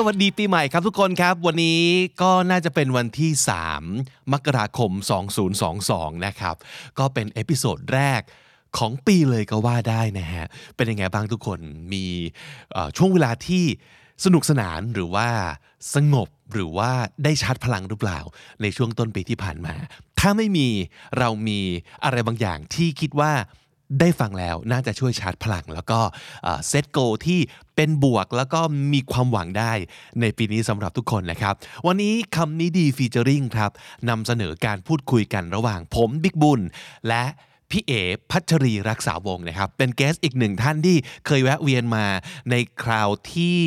[0.00, 1.82] สวัสดีปีใหม่ครับทุกคนครับ วันนี้
[2.22, 3.30] ก็น่าจะเป็นวันที่
[3.82, 4.90] 3 มกราคม
[5.58, 6.56] 2022 นะครับ
[6.98, 8.20] ก็เป็นเอพิโซดแรก
[8.78, 10.46] ของปีเลยก็ว่าได้นะฮะ
[10.76, 11.60] เป็นยังไงบ้างทุกคน
[11.92, 12.06] มี
[12.96, 13.64] ช่วงเวลาที่
[14.24, 15.28] สนุกสนานหรือว่า
[15.94, 16.90] สงบหรือว่า
[17.24, 18.20] ได้ชาร์จพลังหรือเปล่า
[18.62, 19.74] ในช่วงต้นปีที่ผ่านมา
[20.20, 20.68] ถ้าไม่มี
[21.18, 21.60] เรามี
[22.04, 23.32] อะไรบางอย่างที่คิดว่า
[24.00, 26.00] ได้ฟังแล้วน่าจะช่วยชาร์จพลัง แล้วก็
[26.68, 27.40] เซตโกที่
[27.76, 28.60] เป็นบวกแล้วก็
[28.92, 29.72] มีความหวังได้
[30.20, 31.54] ในปีนี้สำหรับทุกคนนะครับ
[31.86, 33.70] วันนี้คำนี้ดีฟีเจอริงครับ
[34.08, 36.60] นำเสนอการพูดคุยกันระหว่างผมบิ๊กบุญ
[37.08, 37.24] และ
[37.70, 37.92] พี่เอ
[38.30, 42.06] พัชรีรักษาวงนะครับ เป็นเกสอีกหนึ่งท่านที่เคยแวะเวียนมา
[42.50, 43.58] ในคราวที่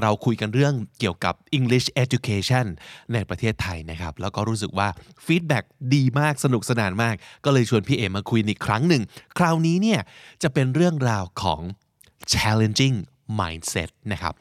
[0.00, 2.66] เราคุยกันเรื่องเกี่ยวกับ English Education
[3.12, 4.88] ในประเทศไทยนะครับ แล้วก็รู้สึกว่า
[5.26, 5.58] ฟีดแบ็
[5.94, 9.02] ดีมากสนุกสนานมาก ก็เลยชวนพี่เอมาคุยอีกครั้งหนึ่ง
[9.38, 10.00] คราวนี้เนี่ย
[10.42, 11.60] จะเป็นเรื่องราวของ
[12.32, 12.96] challenging
[13.38, 14.34] mindset นะครับ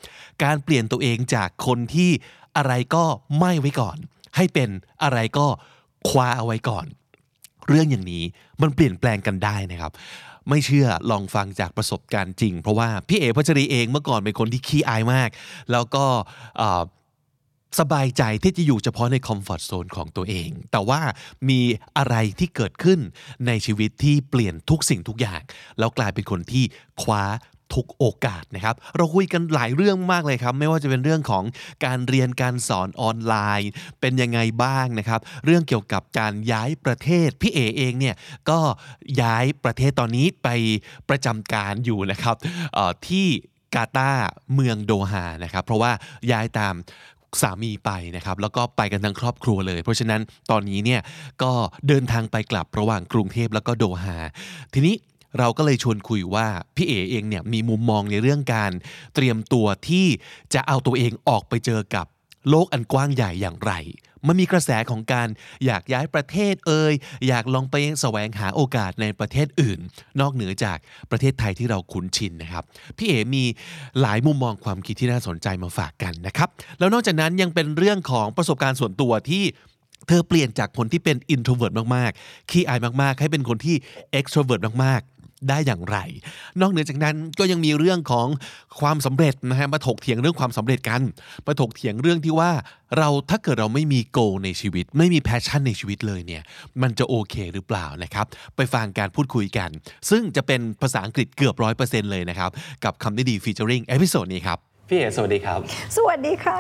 [0.43, 2.11] การเปลี่ยนตัวเองจากคนที่
[2.58, 3.05] อะไรก็
[3.39, 3.97] ไม่ไว้ก่อน
[4.36, 4.69] ให้เป็น
[5.03, 5.47] อะไรก็
[6.09, 6.86] คว้าเอาไว้ก่อน
[7.67, 8.23] เรื่องอย่างนี้
[8.61, 9.91] มันเปลี่ยนแปลงกันได้นะครับ
[10.49, 15.30] ไม่เชื่อลองฟังจากประสบการณ์จริง เพราะว่าพี่เอพัชรีเองเมื่อก่อนเป็นคนที่ขี้อายมาก
[15.71, 16.05] แล้วก็
[17.80, 21.02] สบายใจที่จะอยู่เฉพาะในคอมฟอร์ทโซนของตัวเอง แต่ว่า
[21.49, 21.61] มี
[21.97, 22.99] อะไรที่เกิดขึ้น
[23.47, 25.41] ในชีวิตที่เปลี่ยนทุกสิ่งทุกอย่าง
[25.80, 26.63] แล้วกลายเป็นคนที่
[27.02, 27.23] คว้า
[27.73, 31.44] ทุกโอกาสนะครับ เราคุยกันหลายเรื่องมากเลยครับ ไม่ว่าจะเป็นเรื่องของ
[31.85, 33.69] การเรียนการสอนออนไลน์
[34.02, 38.16] เป็นยังไงบ้างนะครับ เรื่องเกี่ยวกับการย้ายประเทศ พี่เอเองเนี่ย
[38.49, 38.59] ก็
[39.21, 40.49] ย้ายประเทศตอนนี้ไป
[41.09, 42.36] ประจำการอยู่นะครับ
[43.08, 43.27] ที่
[43.75, 45.92] กาตาร์เมืองโดฮานะครับ เพราะว่า
[46.32, 46.76] ย้ายตาม
[47.42, 50.21] สามีไปนะครับแล้วก็ไปกันทั้งครอบครัวเลย เพราะฉะนั้น
[50.52, 51.02] ตอนนี้เนี่ย
[51.43, 51.52] ก็
[51.87, 54.17] เดินทางไปกลับระหว่างกรุงเทพแล้วก็โดฮา
[54.73, 54.95] ทีนี้
[55.39, 58.71] เราก็เลยชวนคุยว่าพี่เอเองเนี่ยมีมุมมองในเรื่องการ
[59.15, 60.07] เตรียมตัวที่
[60.53, 62.05] จะเอาตัวเองออกไปเจอกับ
[62.49, 63.73] โลกอันกว้างใหญ่อย่างไร
[64.27, 65.27] มันมีกระแสของการ
[65.65, 66.93] อยากย้ายประเทศเอ่ย
[67.27, 69.79] อยากลองไปแสวงหาโอกาสในประเทศอื่น
[70.19, 70.77] นอกเหนือจาก
[71.11, 72.63] ประเทศไทยที่เราคุ้นชินนะครับ
[72.97, 73.43] พี่เอมี
[74.02, 79.43] หลายมุมมองความคิดที่น่าสนใจมาฝากกันนะครับ แล้วนอกจากนั้นยังเป็นเรื่องของประสบการณ์ส่วนตัวที่
[80.07, 83.75] เธอเปลี่ยนจากคนที่เป็น introvert มาก ๆ ขี้อายมาก ๆ ให้เป็นคนที่
[84.19, 85.14] extrovert มาก ๆ
[85.50, 85.98] ได้อย่างไร
[86.61, 88.28] นอกเหนือจากนั้นก็ยังมีเรื่องของ
[88.80, 91.02] ความสำเร็จนะฮะมาถกเถียงเรื่องความสำเร็จกัน
[91.48, 92.52] มาถกเถียงเรื่องที่ว่า
[92.98, 96.44] เราถ้าเกิดเราไม่มีโกในชีวิต ไม่มีแพชชั่นในชีวิตเลยเนี่ย
[96.82, 98.26] มันจะโอเคหรือเปล่านะครับ
[98.56, 99.70] ไปฟังการพูดคุยกัน
[100.10, 102.52] ซึ่งจะเป็นภาษาอังกฤษเกือบร้อยเปอร์เซ็นต์เลยนะครับ
[102.83, 105.59] กับคำนี้ดีฟีเจอริงเอพิโซดนี้ครับ พี่เอ๋สวัสดีครับ
[105.97, 106.59] สวัสดีค่ะ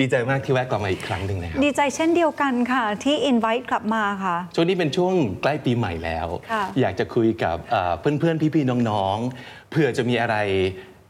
[0.00, 10.36] ดีใจมากที่แวะกลับมาอีกครั้งหนึ่งนะครับ ดีใจเช่นเดียวกันค่ะ ที่ invite กลับมาค่ะ ช่วงนี้เป็นช่วงใกล้ปีใหม่แล้ว ค่ะ อยากจะคุยกับเอ่อเพื่อนๆ พี่ๆ น้องๆเพื่อจะมีอะไร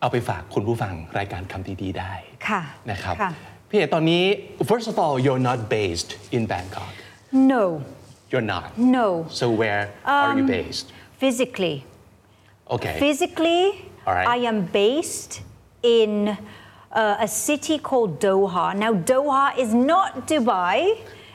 [0.00, 2.12] เอาไปฝากคุณผู้ฟังรายการคำดีๆ ได้
[2.48, 3.30] ค่ะนะครับ ค่ะ
[3.70, 4.24] พี่เอ๋ตอนนี้
[4.70, 6.92] first of all you're not based in Bangkok
[7.52, 7.62] no
[8.30, 8.66] you're not
[8.98, 9.06] no
[9.40, 9.82] so where
[10.14, 10.86] are you Um, based
[11.22, 11.76] physically
[12.74, 13.62] okay physically
[14.06, 14.28] All right.
[14.34, 15.32] I am based
[16.00, 16.12] in
[16.96, 20.78] uh, a city called Doha now Doha is not Dubai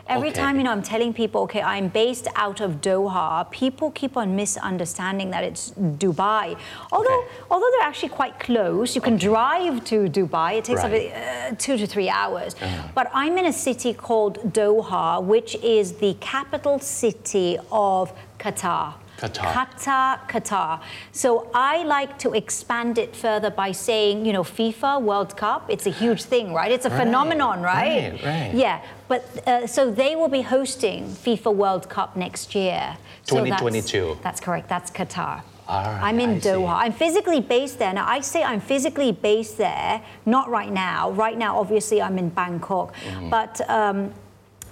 [0.07, 0.41] Every Okay.
[0.41, 3.49] time, you know, I'm telling people, okay, I'm based out of Doha.
[3.51, 5.72] People keep on misunderstanding that it's
[6.03, 6.45] Dubai.
[6.91, 7.27] Although, Okay.
[7.51, 10.49] although they're actually quite close, you can drive to Dubai.
[10.59, 11.11] It takes Right.
[11.11, 12.55] about uh, two to three hours.
[12.55, 12.88] Uh-huh.
[12.97, 18.11] But I'm in a city called Doha, which is the capital city of
[18.43, 18.85] Qatar.
[19.21, 19.53] Qatar.
[19.53, 20.81] Qatar, Qatar.
[21.11, 25.85] So I like to expand it further by saying, you know, FIFA World Cup, it's
[25.85, 26.71] a huge thing, right?
[26.71, 28.13] It's a Right, phenomenon, right?
[28.13, 28.51] right, right.
[28.55, 32.97] Yeah, but uh, so they will be hosting FIFA World Cup next year.
[33.23, 34.17] So that's- 2022.
[34.23, 35.41] That's, correct, that's Qatar.
[35.67, 36.49] All right, I'm in I see.
[36.49, 36.73] Doha.
[36.84, 37.93] I'm physically based there.
[37.93, 41.11] Now, I say I'm physically based there, not right now.
[41.11, 42.93] Right now, obviously, I'm in Bangkok.
[42.96, 43.29] Mm-hmm.
[43.29, 44.11] But um,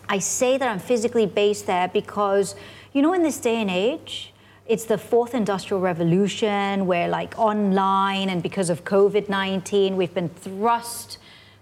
[0.09, 2.55] I say that I'm physically based there because,
[2.91, 4.33] you know, in this day and age,
[4.69, 10.29] it's the fourth industrial revolution where, like, online and because of COVID 19, we've been
[10.29, 11.17] thrust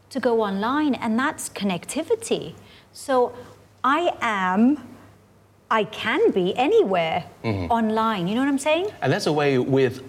[0.09, 2.53] to go online, and that's connectivity.
[2.93, 3.33] So
[3.83, 4.61] I am,
[5.71, 7.71] I can be anywhere Mm-hmm.
[7.71, 8.27] online.
[8.27, 8.87] You know what I'm saying?
[9.01, 10.01] and that's the way with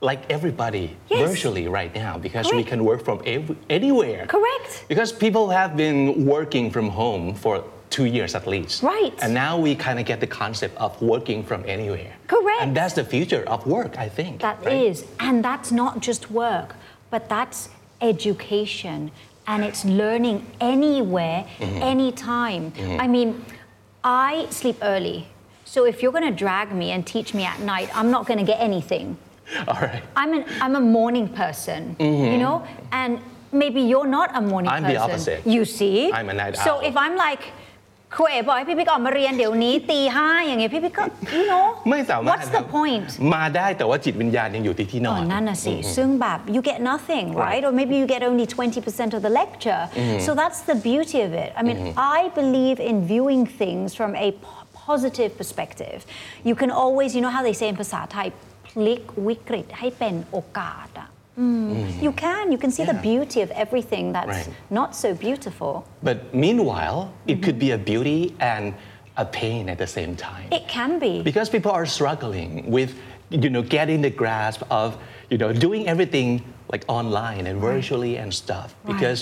[0.00, 1.28] like everybody Yes.
[1.28, 4.84] virtually right now because we can work from ev- anywhere Correct.
[4.88, 8.82] Because people have been working from home for two years at least.
[8.82, 9.12] Right.
[9.22, 12.12] And now we kind of get the concept of working from anywhere.
[12.26, 12.62] Correct.
[12.62, 14.40] And that's the future of work, I think.
[14.42, 15.10] That is, right?
[15.20, 16.74] and that's not just work,
[17.10, 17.68] but that's
[18.00, 19.10] education
[19.46, 21.82] and it's learning anywhere, Mm-hmm.
[21.82, 22.72] anytime.
[23.00, 23.42] I mean,
[24.04, 25.26] I sleep early.
[25.64, 28.38] So if you're going to drag me and teach me at night, I'm not going
[28.38, 29.16] to get anything.
[29.68, 30.02] All right.
[30.14, 33.18] I'm an I'm a morning person, you know, and
[33.50, 34.84] maybe you're not a morning Mm-hmm.
[34.84, 35.10] I'm the person.
[35.10, 35.46] opposite.
[35.46, 36.12] You see?
[36.12, 36.64] I'm a night owl.
[36.64, 37.42] So if I'm like
[38.14, 41.04] ครูเอ๋บอกให้พี่บิ๊กออกมาเรียนเดี๋ยวนี้ตีห้าอย่างเงี้ยพี่บิ๊กก็
[41.36, 48.06] you know ไม่สามารถ what's the point มาได้แต่ว่าจิตวิญญาณยังอยู่ที่ที่นอ๋ออน นั่นน่ะสิซึ่งแบบ you get nothing right or maybe you
[48.14, 49.82] get only 20% of the lecture
[50.26, 51.78] so that's the beauty of it I mean
[52.18, 55.98] I believe in viewing things from a po- positive perspective
[56.48, 58.28] you can always you know how they say in ภาษาไทย
[58.66, 61.08] พลิกวิกฤตให้เป็นโอกาสอะ
[61.38, 61.70] อืม
[62.06, 62.44] you can.
[62.54, 64.48] You can see the beauty of everything that's Right.
[64.78, 65.72] not so beautiful.
[66.08, 67.44] But meanwhile, it mm-hmm.
[67.44, 68.20] could be a beauty
[68.54, 68.64] and
[69.24, 70.46] a pain at the same time.
[70.58, 71.14] it can be.
[71.30, 72.90] Because people are struggling with
[73.44, 74.88] you know getting the grasp of
[75.32, 76.28] you know doing everything
[76.72, 78.68] like online and virtually and stuff.
[78.92, 79.18] Because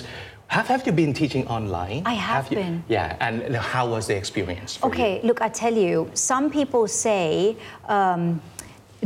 [0.49, 2.03] have, have you been teaching online?
[2.15, 2.75] I have you, been.
[2.97, 7.57] yeah and how was the experience for Okay, look, I tell you, some people say
[7.97, 8.41] um,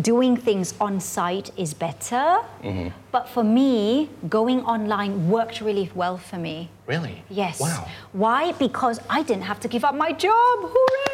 [0.00, 2.88] doing things on site is better, Mm-hmm.
[3.12, 6.68] but for me, going online worked really well for me.
[6.86, 7.60] really Yes.
[7.60, 8.52] wow Why?
[8.52, 10.56] Because I didn't have to give up my job.
[10.74, 11.06] Hooray!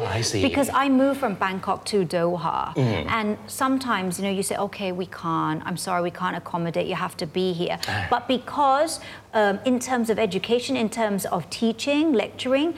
[0.00, 0.42] Oh, I see.
[0.42, 2.74] Because I moved from Bangkok to Doha.
[2.74, 3.08] Mm-hmm.
[3.08, 5.62] And sometimes, you know, you say, okay, we can't.
[5.66, 6.86] I'm sorry, we can't accommodate.
[6.86, 7.78] You have to be here.
[7.88, 8.06] Ah.
[8.10, 9.00] But because,
[9.34, 12.74] um, in terms of education, in terms of teaching, lecturing,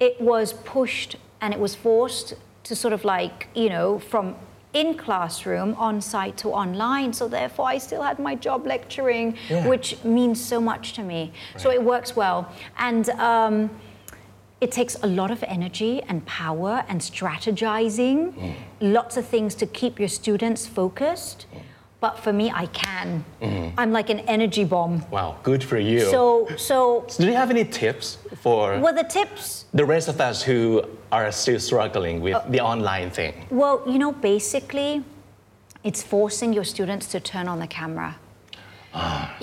[0.00, 2.34] it was pushed and it was forced
[2.64, 4.34] to sort of like, you know, from
[4.80, 7.12] in classroom, on site to online.
[7.12, 9.66] So therefore, I still had my job lecturing, Yeah.
[9.68, 11.32] which means so much to me.
[11.56, 12.40] So it works well.
[12.78, 13.70] And um,
[14.60, 19.98] it takes a lot of energy and power and strategizing, lots of things to keep
[19.98, 21.46] your students focused
[22.05, 23.07] But for me, I can.
[23.81, 24.93] I'm like an energy bomb.
[25.17, 26.21] wow good for you So,
[26.69, 26.75] so
[27.21, 28.05] do you have any tips
[28.45, 29.43] for well, the tips.
[29.81, 30.59] the rest of us who
[31.17, 34.91] are still struggling with Uh, the online thing Well, you know, basically,
[35.89, 38.09] it's forcing your students to turn on the camera.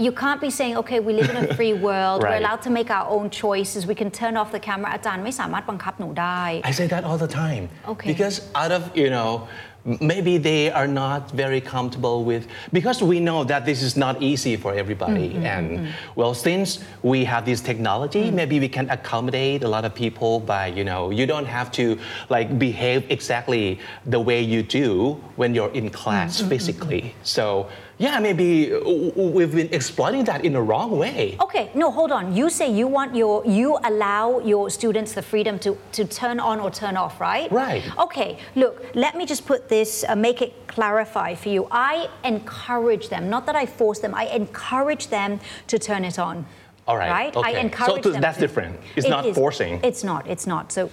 [0.06, 2.42] You can't be saying, okay, we live in a free world, we're Right.
[2.42, 4.88] allowed to make our own choices, we can turn off the camera.
[4.94, 7.64] อาจารย์ไม่สามารถบังคับหนูได้ I say that all the time.
[7.92, 8.08] Okay.
[8.12, 13.19] Because out of, you know, m- maybe they are not very comfortable with, because we
[13.19, 15.29] know that this is not easy for everybody.
[15.29, 15.85] Mm-hmm, mm-hmm.
[15.85, 18.35] And well, since we have this technology, mm-hmm.
[18.35, 21.99] maybe we can accommodate a lot of people by, you know, you don't have to
[22.29, 27.13] like behave exactly the way you do when you're in class physically.
[27.23, 28.73] So, yeah, maybe
[29.15, 31.37] we've been exploiting that in the wrong way.
[31.39, 32.35] Okay, no, hold on.
[32.35, 36.59] You say you want your, you allow your students the freedom to, to turn on
[36.59, 37.49] or turn off, right?
[37.51, 37.83] Right.
[37.97, 41.67] Okay, look, let me just put this, uh, make it clarify for you.
[41.71, 46.45] I encourage them, not that I force them, I encourage them to turn it on.
[46.87, 47.37] All right, Right?
[47.37, 47.53] I okay.
[47.53, 48.21] So encourage to- them.
[48.21, 48.41] that's to.
[48.41, 48.79] different.
[48.95, 49.35] It's It not is.
[49.35, 49.79] forcing.
[49.83, 50.71] It's not, it's not.
[50.71, 50.89] So,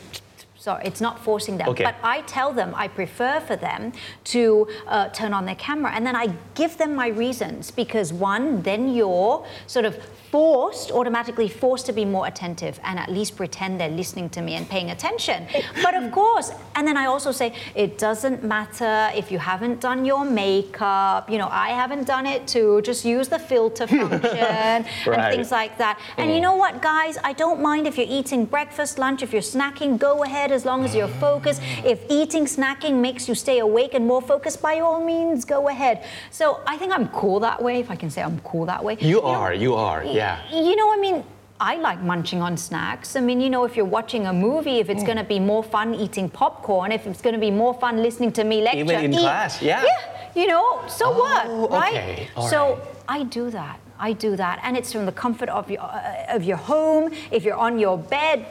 [0.63, 1.69] sorry, it's not forcing them.
[1.71, 1.83] Okay.
[1.83, 3.93] But I tell them I prefer for them
[4.25, 8.63] to uh, turn on their camera and then I give them my reasons because one,
[8.63, 9.97] then you're sort of
[10.31, 14.55] forced, automatically forced to be more attentive and at least pretend they're listening to me
[14.55, 15.47] and paying attention.
[15.83, 20.05] But of course, and then I also say it doesn't matter if you haven't done
[20.05, 24.87] your makeup, you know, I haven't done it too, just use the filter function and
[25.35, 26.01] things like that.
[26.17, 27.19] And you know what, guys?
[27.23, 30.85] I don't mind if you're eating breakfast, lunch, if you're snacking, go ahead as long
[30.85, 31.61] as you're focused.
[31.85, 36.05] If eating, snacking makes you stay awake and more focused, by all means, go ahead.
[36.31, 38.97] So I think I'm cool that way, if I can say I'm cool that way.
[39.01, 40.39] You know, are, you are, yeah.
[40.53, 41.25] you know, I mean,
[41.61, 43.15] I like munching on snacks.
[43.15, 44.91] I mean, you know, if you're watching a movie, if Mm.
[44.95, 48.03] it's going to be more fun eating popcorn, if it's going to be more fun
[48.03, 49.21] listening to me lecture, Even in eat.
[49.21, 49.83] class, yeah.
[49.85, 51.93] Yeah, you know, so what, Oh, right?
[51.95, 52.79] okay, all so right.
[53.09, 53.79] I do that.
[54.01, 57.13] I do that, and it's from the comfort of your uh, of your home.
[57.31, 58.45] If you're on your bed,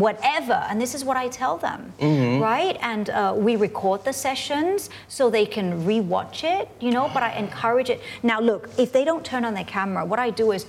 [0.00, 2.42] whatever, and this is what I tell them, Mm-hmm.
[2.42, 2.76] right?
[2.82, 7.10] And uh, we record the sessions so they can rewatch it, you know.
[7.14, 8.00] But I encourage it.
[8.22, 10.66] Now, look, if they don't turn on their camera, what I do is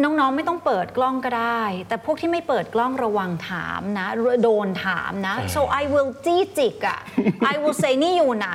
[0.00, 4.08] น้องๆไม่ต้องเปิดกล้องก็ได้ แต่พวกที่ไม่เปิดกล้องระวังถามนะ
[4.42, 6.98] โดนถามนะ so I will จี้จิกอะ
[7.52, 8.50] I will say นี่อยู่ไหน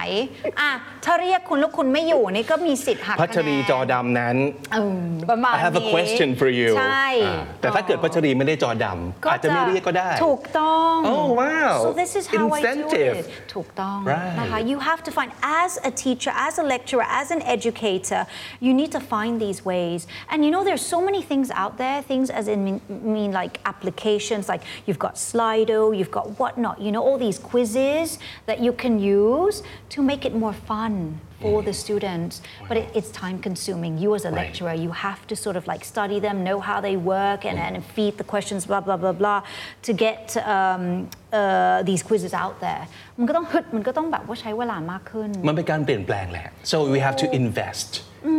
[0.60, 0.72] อะ
[1.06, 4.36] ถ้าเรียกคุณแล้วคุณไม่อยู่นี่ก็มีสิทธิ์หักพัชรีคะแนนจอดำนั้น
[4.74, 11.72] เออประมาณ I have a นี้ question for you ใช่อ่าแต่ถ้าเกิดพัชรีไม่ได้จอดำอาจจะไม่เรียกก็ได้ ถูกต้อง Oh, wow.
[11.86, 13.16] so this is how Incentive.
[13.18, 14.34] I do it ถูกต้อง Right.
[14.40, 18.22] นะคะ you have to find as a teacher as a lecturer as an educator
[18.66, 20.02] you need to find these ways
[20.32, 23.61] and you know there's so many things out there, things as in mean, mean like
[23.65, 28.73] applications, like you've got Slido, you've got whatnot, you know, all these quizzes that you
[28.73, 32.41] can use to make it more fun for the students.
[32.69, 33.99] But it, it's time consuming.
[33.99, 34.47] You as a Right.
[34.47, 37.85] lecturer, you have to sort of like study them, know how they work, and, and
[37.85, 39.43] feed the questions, blah, blah, blah, blah,
[39.83, 42.87] to get um, uh, these quizzes out there.
[43.19, 47.91] มันก็ต้องฮึดมันก็ต้องแบบว่าใช้เวลามากขึ้น มันเป็นการเปลี่ยนแปลงแหละ so we have to invest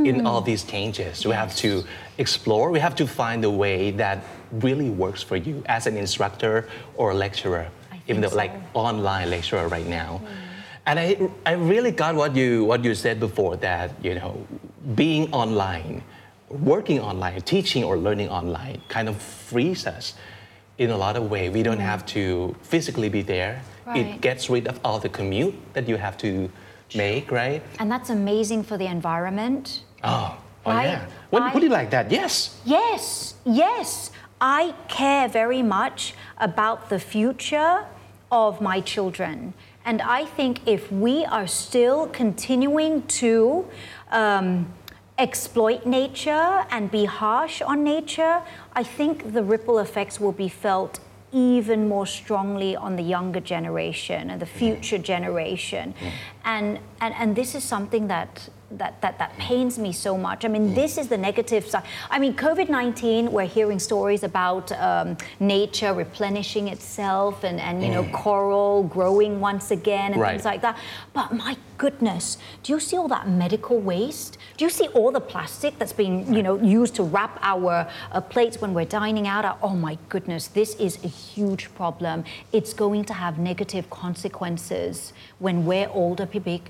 [0.10, 1.70] in all these changes we have to
[2.19, 6.69] explore we have to find a way that really works for you as an instructor
[6.97, 7.69] or a lecturer.
[8.09, 10.21] Even though like online lecturer right now.
[10.87, 14.47] And I, I really got what you what you said before that you know
[14.95, 16.03] being online
[16.49, 20.15] working online teaching or learning online kind of frees us
[20.79, 21.51] in a lot of way.
[21.51, 23.63] We don't have to physically be there.
[23.87, 24.07] Right.
[24.07, 26.51] it gets rid of all the commute that you have to
[26.95, 27.63] make, right?
[27.79, 29.83] And that's amazing for the environment.
[30.05, 30.37] Oh,
[30.69, 30.87] oh Right.
[30.89, 31.07] yeah.
[31.31, 32.57] When you I- put it like that, yes.
[32.65, 34.11] Yes, yes.
[34.41, 37.85] I care very much about the future
[38.31, 39.55] of my children.
[39.85, 43.67] And I think if we are still continuing to
[44.11, 44.73] um,
[45.17, 48.43] exploit nature and be harsh on nature,
[48.75, 51.01] I think the ripple effects will be felt
[51.33, 55.95] even more strongly on the younger generation and the future generation.
[56.45, 59.39] And, and, and this is something that, that, that, that mm.
[59.39, 60.45] pains me so much.
[60.45, 60.75] I mean, mm.
[60.75, 61.85] this is the negative side.
[62.11, 67.89] I mean, COVID 19, we're hearing stories about um, nature replenishing itself and, and you
[67.89, 68.13] know, mm.
[68.13, 70.33] coral growing once again and Right.
[70.33, 70.79] things like that.
[71.13, 74.37] But my goodness, do you see all that medical waste?
[74.57, 78.21] Do you see all the plastic that's being, you know, used to wrap our uh,
[78.21, 79.45] plates when we're dining out?
[79.45, 82.25] Uh, oh my goodness, this is a huge problem.
[82.53, 86.63] It's going to have negative consequences when we're older, Pibik.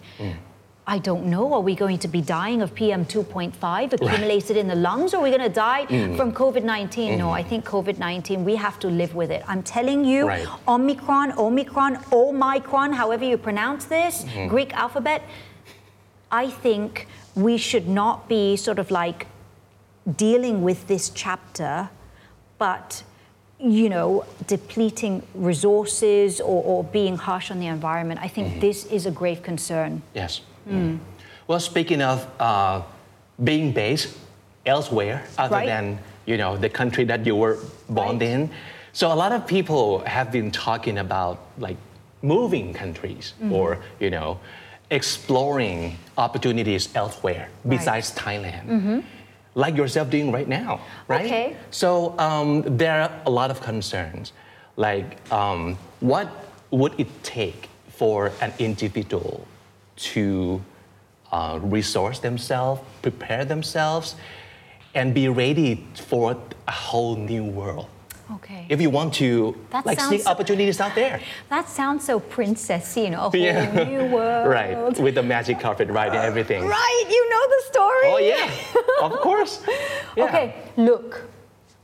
[0.89, 1.53] I don't know.
[1.53, 5.13] Are we going to be dying of PM 2.5 accumulated in the lungs?
[5.13, 6.17] Or are we going to die mm.
[6.17, 7.19] from COVID 19?
[7.19, 7.33] No, mm.
[7.33, 9.43] I think COVID 19, we have to live with it.
[9.47, 10.49] I'm telling you, Right.
[10.67, 14.49] Omicron, Omicron, Omicron, however you pronounce this, mm.
[14.49, 15.23] Greek alphabet,
[16.33, 19.27] I think we should not be sort of like
[20.17, 21.91] dealing with this chapter,
[22.57, 23.03] but
[23.59, 28.21] you know, depleting resources or, or being harsh on the environment.
[28.23, 28.61] I think mm-hmm.
[28.61, 30.01] this is a grave concern.
[30.15, 30.41] Yes.
[31.47, 32.83] Well, speaking of uh,
[33.43, 34.17] being based
[34.67, 35.67] elsewhere other Right.
[35.67, 37.57] than you know the country that you were
[37.89, 38.29] born Right.
[38.29, 38.51] in,
[38.93, 41.77] so a lot of people have been talking about like
[42.23, 43.53] moving countries Mm-hmm.
[43.55, 44.39] or you know
[44.91, 49.03] exploring opportunities elsewhere besides Thailand.
[49.55, 51.25] Like yourself doing right now, right?
[51.25, 51.35] Mm-hmm.
[51.35, 51.57] Okay.
[51.71, 54.33] So um, there are a lot of concerns,
[54.77, 56.29] like um, what
[56.71, 59.47] would it take for an individual
[59.99, 60.63] to
[61.33, 64.15] uh, resource themselves, prepare themselves,
[64.95, 66.37] and be ready for
[66.67, 67.87] a whole new world.
[68.31, 68.67] Okay.
[68.69, 73.05] If you want to That like sounds see opportunities out there, that sounds so princessy,
[73.05, 73.85] you know, a whole Yeah.
[73.85, 74.49] new world.
[74.49, 74.99] right?
[75.01, 76.65] With the magic carpet right, and everything.
[76.67, 78.07] Right, you know the story.
[78.13, 78.51] Oh yeah,
[79.07, 79.63] of course.
[80.17, 80.25] Yeah.
[80.25, 81.29] Okay, look,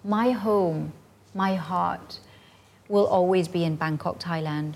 [0.02, 0.92] my home,
[1.34, 2.18] my heart
[2.88, 4.74] will always be in Bangkok, Thailand.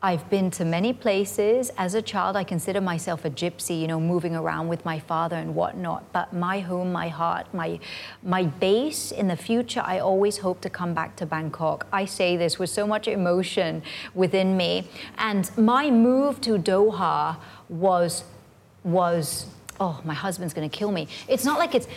[0.00, 1.72] I've been to many places.
[1.76, 5.34] As a child, I consider myself a gypsy, you know, moving around with my father
[5.34, 6.12] and whatnot.
[6.12, 7.80] But my home, my heart, my,
[8.22, 11.88] my base in the future, I always hope to come back to Bangkok.
[11.92, 13.82] I say this with so much emotion
[14.14, 14.88] within me.
[15.16, 17.36] And my move to Doha
[17.68, 18.22] was,
[18.84, 19.46] was,
[19.80, 21.08] oh, my husband's gonna kill me.
[21.26, 21.88] It's not like it's,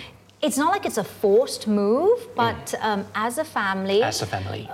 [0.42, 4.68] it's not like it's a forced move, but um, as a family, As a family.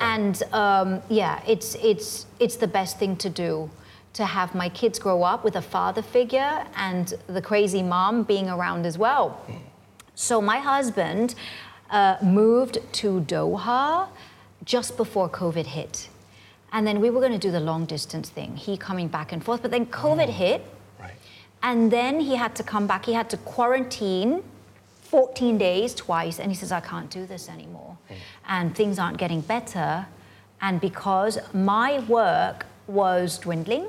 [0.00, 3.70] And um, yeah, it's, it's, it's the best thing to do
[4.14, 8.48] to have my kids grow up with a father figure and the crazy mom being
[8.48, 9.40] around as well.
[10.14, 11.34] So my husband
[11.90, 14.08] uh, moved to Doha
[14.64, 16.08] just before COVID hit.
[16.72, 19.42] And then we were going to do the long distance thing, he coming back and
[19.44, 19.62] forth.
[19.62, 20.64] But then COVID hit,
[21.00, 21.12] Right.
[21.62, 23.04] and then he had to come back.
[23.06, 24.42] He had to quarantine
[25.10, 26.38] 14 days twice.
[26.38, 27.98] And he says, I can't do this anymore.
[28.10, 28.16] Mm.
[28.46, 30.06] And things aren't getting better.
[30.60, 33.88] And because my work was dwindling,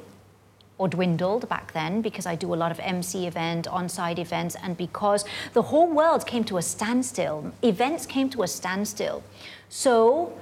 [0.80, 4.76] or dwindled back then because I do a lot of MC event, on-site events, and
[4.76, 9.22] because the whole world came to a standstill, events came to a standstill.
[9.68, 10.34] So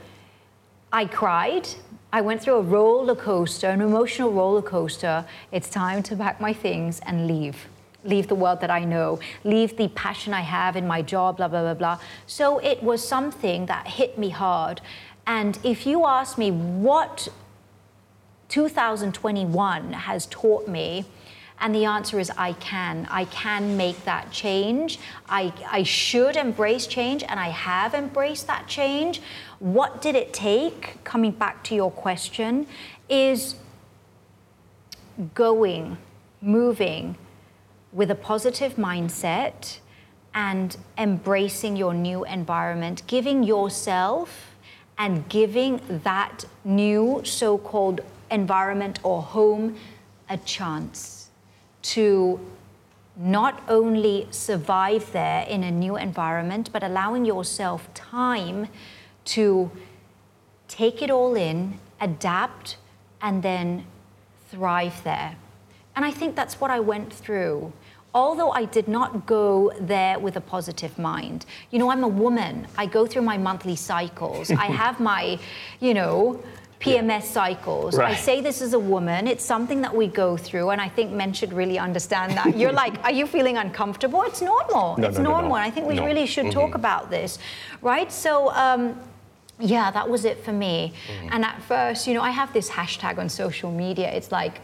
[0.94, 1.68] I cried.
[2.14, 5.26] I went through a roller coaster, an emotional roller coaster.
[5.52, 7.68] It's time to pack my things and leave.
[8.08, 11.48] Leave the world that I know, leave the passion I have in my job, blah,
[11.48, 12.00] blah, blah, blah.
[12.26, 14.82] So it was something that hit me hard.
[15.28, 17.28] And if you ask me what
[18.50, 21.06] 2021 has taught me,
[21.60, 23.08] And the answer is I can.
[23.10, 25.00] I can make that change.
[25.28, 29.22] I, I should embrace change, and I have embraced that change.
[29.60, 31.04] What did it take?
[31.04, 32.68] Coming back to your question,
[33.10, 33.56] is
[35.34, 35.98] going,
[36.42, 37.18] moving
[37.92, 39.80] with a positive mindset
[40.34, 44.56] and embracing your new environment, giving yourself
[44.98, 49.76] and giving that new so called environment or home
[50.30, 51.30] a chance
[51.82, 52.40] to
[53.16, 58.68] not only survive there in a new environment, but allowing yourself time
[59.26, 59.72] to
[60.68, 62.78] take it all in, adapt,
[63.22, 63.86] and then
[64.52, 65.36] thrive there.
[65.98, 67.74] And I think that's what I went through.
[68.14, 71.48] Although I did not go there with a positive mind.
[71.72, 72.68] You know, I'm a woman.
[72.78, 74.52] I go through my monthly cycles.
[74.52, 75.40] I have my,
[75.80, 76.44] you know,
[76.80, 77.98] PMS cycles.
[77.98, 79.26] I say this as a woman.
[79.26, 82.56] It's something that we go through, and I think men should really understand that.
[82.56, 84.22] You're like, are you feeling uncomfortable?
[84.22, 84.98] It's normal.
[85.00, 85.40] No, it's no, no, no.
[85.40, 85.56] normal.
[85.56, 87.40] I think we really should talk about this,
[87.82, 88.12] right?
[88.12, 89.00] So, um,
[89.60, 90.94] yeah, that was it for me.
[91.32, 94.12] And at first, you know, I have this hashtag on social media.
[94.12, 94.62] It's like,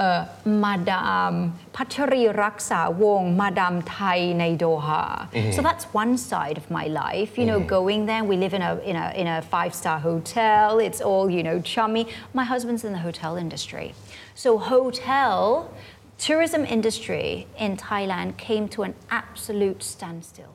[0.00, 0.22] uh,
[0.62, 1.34] มาดาม
[1.76, 5.66] พัชรีรักษาวงศ์มาดามไทยในโดฮา so mm-hmm.
[5.66, 7.76] that's one side of my life you know mm-hmm.
[7.76, 8.22] going there.
[8.32, 10.78] We live in a in a in a five star hotel.
[10.78, 12.04] It's all you know chummy.
[12.38, 13.94] My husband's in the hotel industry.
[14.34, 15.72] So hotel
[16.18, 20.54] tourism industry in Thailand came to an absolute standstill.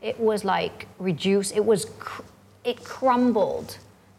[0.00, 1.50] It was like reduced.
[1.60, 2.22] It was cr-
[2.64, 3.78] it crumbled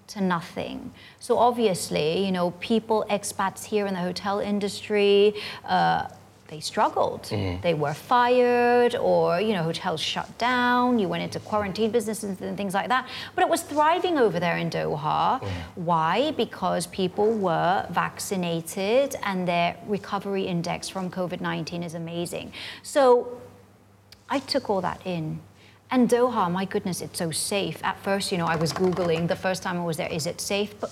[0.09, 0.91] to nothing.
[1.19, 5.33] So obviously you know people expats here in the hotel industry
[5.65, 6.07] uh,
[6.49, 7.25] they struggled.
[7.61, 12.57] They were fired or you know hotels shut down you went into quarantine businesses and
[12.57, 13.07] things like that.
[13.35, 15.41] But it was thriving over there in doha.
[15.75, 16.31] Why?
[16.31, 22.51] Because people were vaccinated and their recovery index from covid-19 is amazing.
[22.81, 23.39] So
[24.29, 25.39] I took all that in.
[25.94, 27.78] And Doha, my goodness, it's so safe.
[27.90, 30.38] At first, you know, I was Googling the first time I was there, is it
[30.52, 30.70] safe?
[30.82, 30.90] But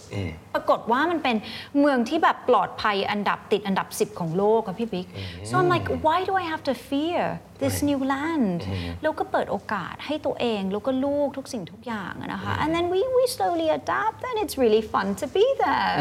[0.55, 1.37] ปรากฏว่ามันเป็น
[1.81, 5.07] เมืองที่แบบปลอดภัยอันดับติดอันดับ 10 ของโลกอะพี่บิ๊ก
[5.49, 7.23] so I'm like why do I have to fear
[7.63, 8.59] this new land
[9.03, 15.97] แล้วก็เปิดโอกาสให้ตัวเองแล้วก็ลูกทุกสิ่งทุกอย่างอะนะคะ and then we we slowly adapt and it's really fun to be there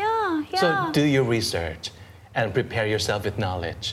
[0.00, 0.68] yeah yeah So
[1.00, 1.84] do your research
[2.38, 3.86] and prepare yourself with knowledge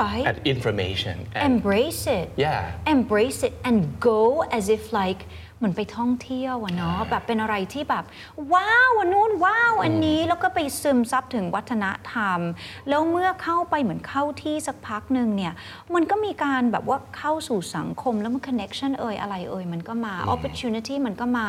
[0.00, 1.16] right and information.
[1.34, 2.60] And embrace it Yeah.
[2.96, 3.76] embrace it and
[4.10, 4.22] go
[4.58, 5.22] as if like
[5.58, 8.04] เหมือนไปท่องเที่ยวอะเนาะแบบเป็นอะไรที่แบบ
[8.52, 12.40] ว้าวอันนู้นว้าวอันนี้แล้วก็ไปซึมซับถึงวัฒนธรรม
[12.88, 15.52] แล้วเมื่อเข้าไปเหมือนเข้าที่สักพักหนึ่งเนี่ย
[15.94, 21.48] มันก็มีการแบบว่าเข้าสู่สังคมแล้วมัน connection เอ่ยอะไรเอ่ยมันก็มา opportunity มันก็มา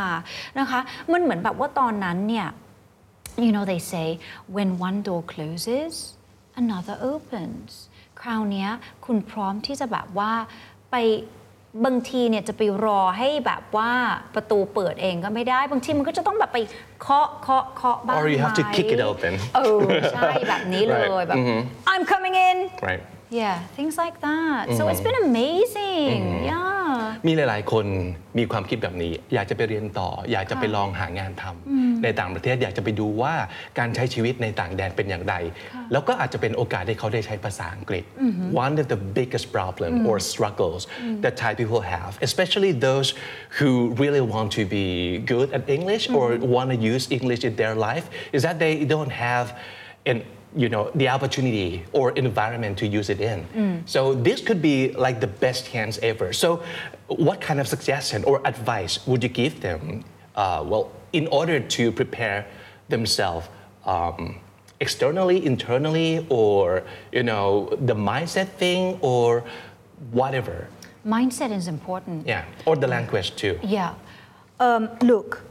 [0.59, 0.79] นะคะ
[1.11, 2.47] มันเหมือนแบบว่าตอนนั้นเนี่ย
[3.45, 4.07] you know they say
[4.55, 5.95] when one door closes
[6.60, 7.70] another opens
[8.20, 8.70] คราวเนี้ย
[9.06, 10.32] คุณพร้อมที่จะแบบว่า
[10.90, 10.96] ไป
[11.84, 13.90] บางทีเนี่ยจะไปรอให้แบบว่า
[14.34, 16.58] ประตูเปิดเองก็ไม่ได้ บางทีมันก็จะต้องแบบไป
[17.02, 19.80] เคาะเคาะเคาะบ้าง Or you have to ไหม kick it open เออ
[20.12, 21.26] ใช่แบบนี้เลย Right.
[21.28, 21.36] แบบ
[21.92, 22.56] I'm coming in
[22.88, 23.02] right.
[23.41, 26.19] yeah things like that so it's been amazing
[26.51, 26.67] yeah
[27.27, 27.85] มีหลาย ๆ คน
[28.37, 33.33] มีความคิดแบบนี้ อยากจะไปเรียนต่อ อยากจะไปลองหางานทำในต่างประเทศอยากจะไปดูว่า
[33.79, 35.35] การใช้ชีวิตในต่างแดนเป็นอย่างไร
[35.91, 38.03] แล้วก็อาจจะเป็นโอกาสให้เขาได้ใช้ภาษาอังกฤษ
[38.63, 40.81] One of the biggest problem or struggles
[41.23, 43.07] that Thai people have especially those
[43.57, 43.69] who
[44.01, 44.87] really want to be
[45.33, 48.05] good at English or want to use English in their life
[48.35, 49.45] is that they don't have
[50.11, 50.19] an
[50.56, 53.82] you know the opportunity or environment to use it in.
[53.86, 56.32] So this could be like the best chance ever.
[56.32, 56.62] So
[57.08, 60.04] what kind of suggestion or advice would you give them
[60.36, 62.46] uh, well in order to prepare
[62.88, 63.48] themselves
[63.84, 64.36] um,
[64.80, 69.44] externally internally or you know the mindset thing or
[70.12, 70.68] whatever?
[71.06, 72.26] Mindset is important.
[72.26, 73.58] Yeah or the language too.
[73.62, 73.94] Yeah.
[74.60, 75.42] Um, look,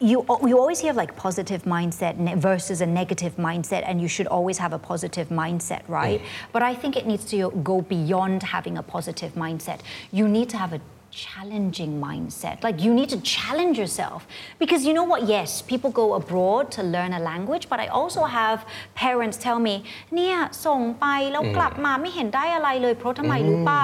[0.00, 0.18] you,
[0.50, 4.58] you always hear like positive mindset ne- versus a negative mindset, and you should always
[4.58, 6.20] have a positive mindset, right?
[6.52, 9.80] But I think it needs to go beyond having a positive mindset.
[10.18, 12.56] You need to have a challenging mindset.
[12.66, 14.26] Like you need to challenge yourself.
[14.58, 15.20] Because you know what?
[15.28, 18.58] Yes, people go abroad to learn a language, but I also have
[19.04, 19.74] parents tell me,
[20.14, 23.82] เนี่ยส่งไปแล้วกลับมาไม่เห็นได้อะไรเลย เพราะทำไมรู้ป่ะ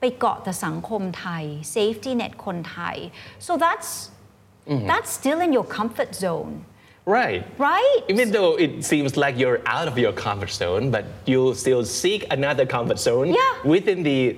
[0.00, 1.44] ไปเกาะแต่สังคมไทย
[1.74, 2.96] safety net คนไทย
[3.46, 3.90] so that's
[4.67, 4.87] Mm-hmm.
[4.87, 6.65] that's still in your comfort zone
[7.05, 11.53] right right Even though it seems like you're out of your comfort zone, but you
[11.55, 13.53] still seek another comfort zone Yeah.
[13.63, 14.37] within the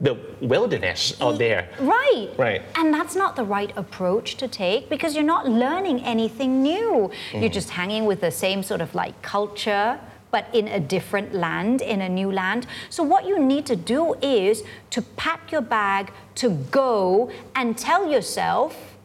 [0.00, 1.70] the wilderness out there.
[1.80, 2.28] Right.
[2.36, 2.62] Right.
[2.74, 7.10] And that's not the right approach to take because you're not learning anything new.
[7.32, 7.52] You're mm-hmm.
[7.52, 9.98] just hanging with the same sort of like culture,
[10.30, 12.66] but in a different land, in a new land.
[12.90, 18.10] So, what you need to do is to pack your bag to go and tell
[18.10, 18.95] yourself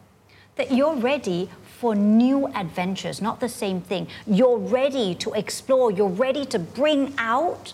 [0.62, 4.06] that you're ready for new adventures, not the same thing.
[4.28, 7.74] You're ready to explore, you're ready to bring out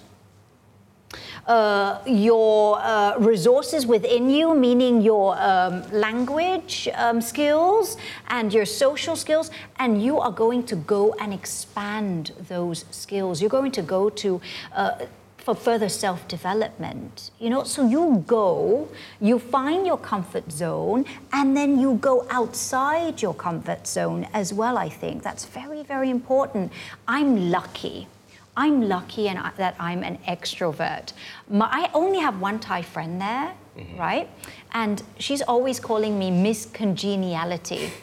[1.47, 7.97] uh, your uh, resources within you, meaning your um, language um, skills
[8.29, 13.41] and your social skills, and you are going to go and expand those skills.
[13.41, 14.39] You're going to go to
[14.73, 15.05] uh,
[15.47, 17.31] for further self development.
[17.39, 18.89] You know, so you go,
[19.21, 24.77] you find your comfort zone, and then you go outside your comfort zone as well.
[24.77, 26.73] I think that's very, very important.
[27.07, 28.09] I'm lucky.
[28.57, 31.13] I'm lucky and I, that I'm an extrovert.
[31.49, 33.97] My, I only have one Thai friend there, mm-hmm.
[33.97, 34.27] right?
[34.73, 37.93] And she's always calling me Miss Congeniality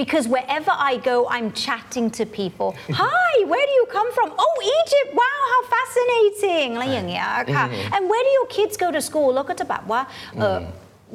[0.00, 2.68] Because wherever I go, I'm chatting to people.
[3.02, 4.28] Hi, where do you come from?
[4.44, 5.08] Oh, Egypt.
[5.20, 6.68] Wow, how fascinating.
[6.74, 9.28] อะไรอย่างเงี้ยค่ะ And where do your kids go to school?
[9.34, 10.00] แล้วก็จะแบบว่า
[10.40, 10.58] เอ่อ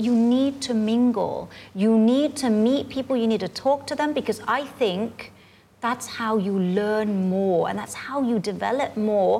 [0.05, 1.37] you need to mingle.
[1.83, 3.13] You need to meet people.
[3.21, 5.11] You need to talk to them because I think
[5.85, 9.35] that's how you learn more and that's how you develop more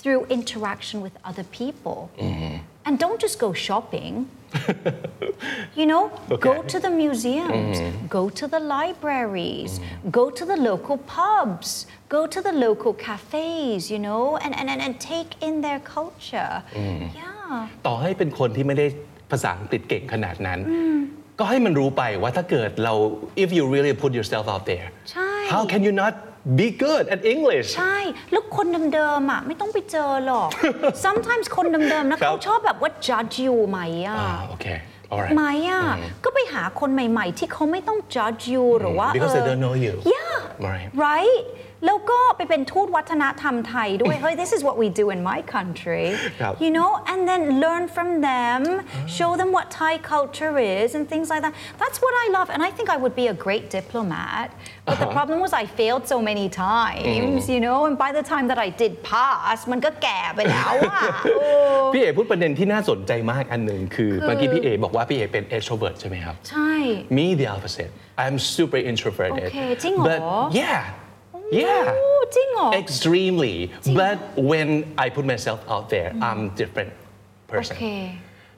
[0.00, 1.98] through interaction with other people.
[2.86, 4.14] And don't just go shopping.
[5.78, 6.02] you know,
[6.46, 6.68] go Okay.
[6.72, 7.76] to the museums,
[8.16, 9.72] go to the libraries,
[10.18, 11.68] go to the local pubs,
[12.14, 16.52] go to the local cafes, you know, and, and, and, and take in their culture.
[17.20, 17.28] Yeah.
[17.86, 18.86] ต่อให้เป็นคนที่ไม่ได้
[19.30, 20.58] ภาษาอังกฤษเก่งขนาดนั้น
[21.38, 22.94] ก็ให้มันรู้ไปว่าถ้าเกิดเรา
[23.44, 26.14] if you really put yourself out there ใช่ how can you not
[26.59, 27.97] be good at English ใช่
[28.31, 30.49] แล้วคนเดิมๆอะไม่ต้องไปเจอหรอก
[31.05, 34.65] sometimes คนเดิมๆนะครัเขาบชอบแบบว่า judge you ไหมอะอ่าโอเค
[35.11, 35.83] alright ไหมอะ
[36.23, 40.35] ก็ไปหาคนใหม่ๆ ที่เขาไม่ต้อง judge you หรือว่า because เอ they อ don't know you yeah
[40.69, 40.87] Right.
[41.07, 41.39] right
[41.86, 46.06] แล้วก็ไปเป็นทูตวัฒนธรรมไทยด้วย เฮ้ย this is what we do in my country
[46.40, 48.60] ครับ you know and then learn from them
[49.18, 52.60] show them what Thai culture is and things like that that's what I love and
[52.68, 54.48] I think I would be a great diplomat
[54.88, 58.46] but the problem was I failed so many times you know and by the time
[58.50, 61.48] that I did pass มันก็แก่ไปแล้วอะโอ้
[61.94, 66.72] พี่เอพูดประเด็นที่น่าสนใจมากอันหนึ่งคือเมื่อกี้พี่เอบอกว่าพี่เอเป็น extrovert ใช่ไหมครับ ใช่
[67.16, 70.20] me the opposite I'm super introverted โอเคจริงเหรอ but
[70.60, 70.80] yeah
[71.61, 73.55] yeah โอ้จริงเหรอ extremely
[73.99, 74.17] but
[74.51, 74.69] when
[75.03, 76.93] I put myself out there I'm different
[77.47, 77.85] โอ person เค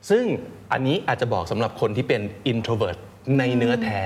[0.09, 0.23] ซึ่ง
[0.71, 2.21] อันนี้อาจจะบอกสำหรับคนที่เป็น
[2.51, 2.99] introvert
[3.39, 4.01] ในเนื้อแท้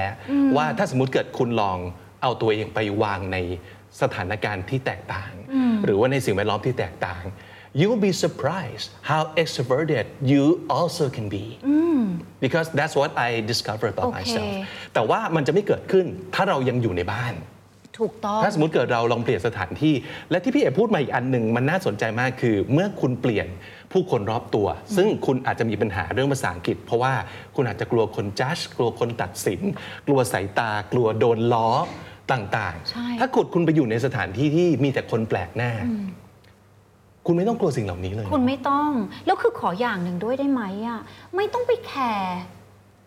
[0.58, 1.78] ว่าถ้าสมมติเกิดคุณลอง
[2.22, 3.38] เอาตัวเองไปวางใน
[4.02, 5.32] สถานการณ์ที่แตกต่าง
[5.86, 7.24] หรือว่าในสิ่งแวดล้อมที่แตกต่าง
[7.80, 10.44] you will be surprised how extroverted you
[10.78, 11.46] also can be
[12.44, 14.48] because that's what I discovered about โอเค myself
[14.94, 17.34] แต่ว่ามันจะไม่เกิดขึ้นถ้าเรายังอยู่ในบ้าน
[18.00, 19.94] ถูกต้อง ถ้าสมมติเกิดเราลองเปลี่ยนสถานที่
[20.32, 23.48] และที่พี่เอกพูดมาอีกอันหนึ่งมันน่าสนใจมากคือ เมื่อคุณเปลี่ยน
[23.92, 27.14] ผู้คนรอบตัว ซึ่งคุณอาจจะมีปัญหาเรื่องภาษาอังกฤษ เพราะว่า
[27.56, 29.62] คุณอาจจะกลัวคนจัดกลัวคนตัดสิน
[30.08, 31.70] กลัวสายตา กลัวโดนล้อ
[32.32, 35.72] ต่างใช่ ๆ ถ้ากดคุณไปอยู่ในสถานที่ที่มีแต่คนแปลกหน้า
[37.26, 38.90] คุณไม่ต้องกลัวสิ่งเหล่านี้เลยคุณไม่ต้อง
[39.26, 41.00] แล้วคือขออย่างหนึ่งด้วยได้ไหมอะ
[41.36, 42.38] ไม่ต้องไปแคร์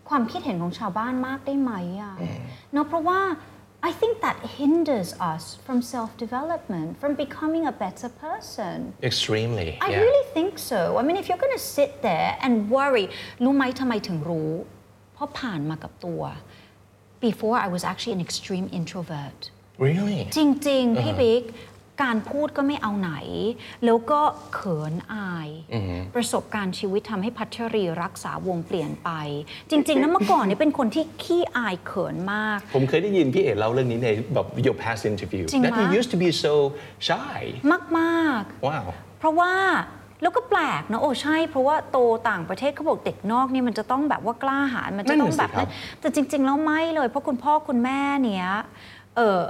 [0.09, 1.73] ความคิดเห็นของชาวบ้านมากได้ไหม
[2.03, 2.15] อะ
[2.73, 3.21] เนาะเพราะว่า
[3.90, 8.78] I think that hinders us from self-development, from becoming a better person.
[9.12, 10.02] extremely I yeah.
[10.06, 10.82] really think so.
[11.00, 13.06] I mean, if you're going to sit there and worry,
[13.44, 14.52] รู้ไหมทำไมถึงรู้
[15.14, 16.22] เพราะผ่านมากับตัว
[17.28, 19.40] Before I was actually an extreme introvert.
[19.86, 21.44] really จริง ๆ พี่บิ๊ก
[22.03, 23.13] การพูดก็ไม่เอาไหน
[23.85, 24.21] แล้วก็
[24.55, 25.49] เขินอาย
[26.15, 29.11] ประสบการณ์ชีวิตทำให้พัชรีรักษาวงเปลี่ยนไป
[29.71, 36.55] จริงๆนะเมื่อก่อนเนี่ยเป็นคนที่ขี้อายเขินมาก ผมเคยได้ยินพี่เอกเล่าเรื่องนี้ในแบบ your past interview จริง that ปะ you used to be so
[37.09, 37.41] shy
[37.99, 38.87] มากๆ wow
[39.19, 39.53] เพราะว่า
[40.23, 41.99] แล้วก็แปลกนะโอ้ใช่ เพราะว่าโต
[42.31, 48.49] ต่างประเทศเขาบอกเด็กนอกเนี่ยมันจะต้องแบบว่ากล้าหาญมันจะต้องแบบนั่นน่ะสิครับนั้นแต่จริง ๆ แล้วไม่เลย เพราะคุณพ่อคุณแม่เนี่ย
[49.17, 49.41] เออ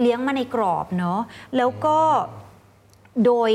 [0.00, 1.20] เลี้ยงมาในกรอบเนาะ
[1.56, 1.98] แล้วก็
[3.24, 3.50] โดย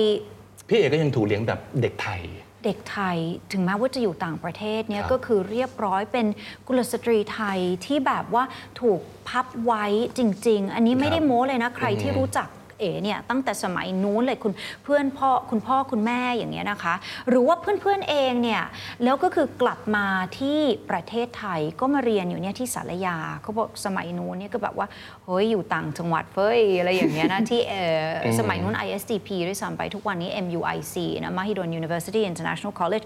[0.68, 2.22] พี่เอกก็ยังถูกเลี้ยงแบบเด็กไทย
[2.66, 3.18] เด็กไทย
[3.52, 6.26] ถึงแม้ว่าจะอยู่ต่างประเทศเนี่ยครับ ก็คือเรียบร้อยเป็น
[6.68, 8.44] กุลสตรีไทยที่แบบว่า
[8.82, 9.86] ถูกพับไว้
[10.18, 12.48] จริง ๆ อันนี้ไม่ได้โม้เลยนะ ใครที่รู้จัก
[12.80, 14.52] เอ๋เนี่ยตั้งแต่สมัยนู้นเลยคุณ
[14.84, 16.96] เพื่อนพ่อคุณพ่อคุณแม่อย่างเงี้ยนะคะ
[17.30, 18.64] หรือว่าเพื่อนๆเองเนี่ย
[19.04, 20.06] แล้วก็คือกลับมา
[20.40, 24.88] ที่ประเทศไทยก็มาเรียนอยู่เนี่ยที่สารยาเขาบอกสมัยนู้นเนี่ยก็แบบว่า
[25.26, 28.02] เฮ้ยอยู่ต่างจังหวัดเฟ้ยอะไรอย่างเงี้ยนะที่เออ
[28.40, 33.06] สมัยนู้น ISDP ด้วยซ้ำไปทุกวันนี้ MUIC นะ Mahidol University International College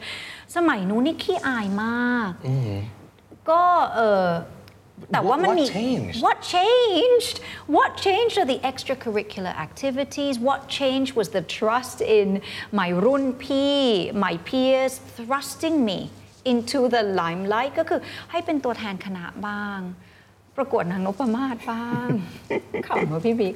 [0.56, 2.32] สมัยนู้นนี่ขี้อายมาก
[3.50, 3.64] ก็
[3.96, 4.26] เออ
[5.12, 6.18] แต่ว่ามันมี What changed?
[6.28, 7.36] What changed?
[7.78, 10.34] What changed are the extracurricular activities?
[10.50, 12.28] What changed was the trust in
[12.80, 13.80] my รุ่นพี่
[14.26, 16.00] my peers thrusting me
[16.52, 18.00] into the limelight ก็คือ
[18.32, 19.80] ให้เป็นตัวแทนคณะบ้าง
[20.58, 22.08] ประกวดนางนพมาศบ้าง
[22.88, 23.54] ขำว่าพี่บิ๊ก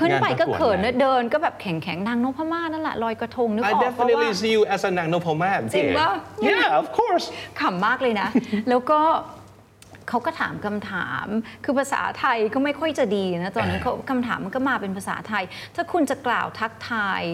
[0.00, 6.10] ขึ้นไปก็เขินนะเดินก็แบบแข็งแข็งๆนางนพมาศนั่นแหละลอยกระทงนึกอ I อกเพราะว่า definitely see you as a Nang Nopomat จริงปะ
[6.48, 7.26] Yeah of course
[7.60, 8.28] ขำมากเลยนะ
[8.68, 9.00] แล้วก็
[10.08, 11.26] เขาก็ถามคำถาม
[11.64, 17.24] คือภาษาไทยก็ไม่ค่อยจะดีนะตอนนั้นเขาคำถามมันก็มาเป็นภาษาไทย ถ้าคุณจะกล่าวทักทาย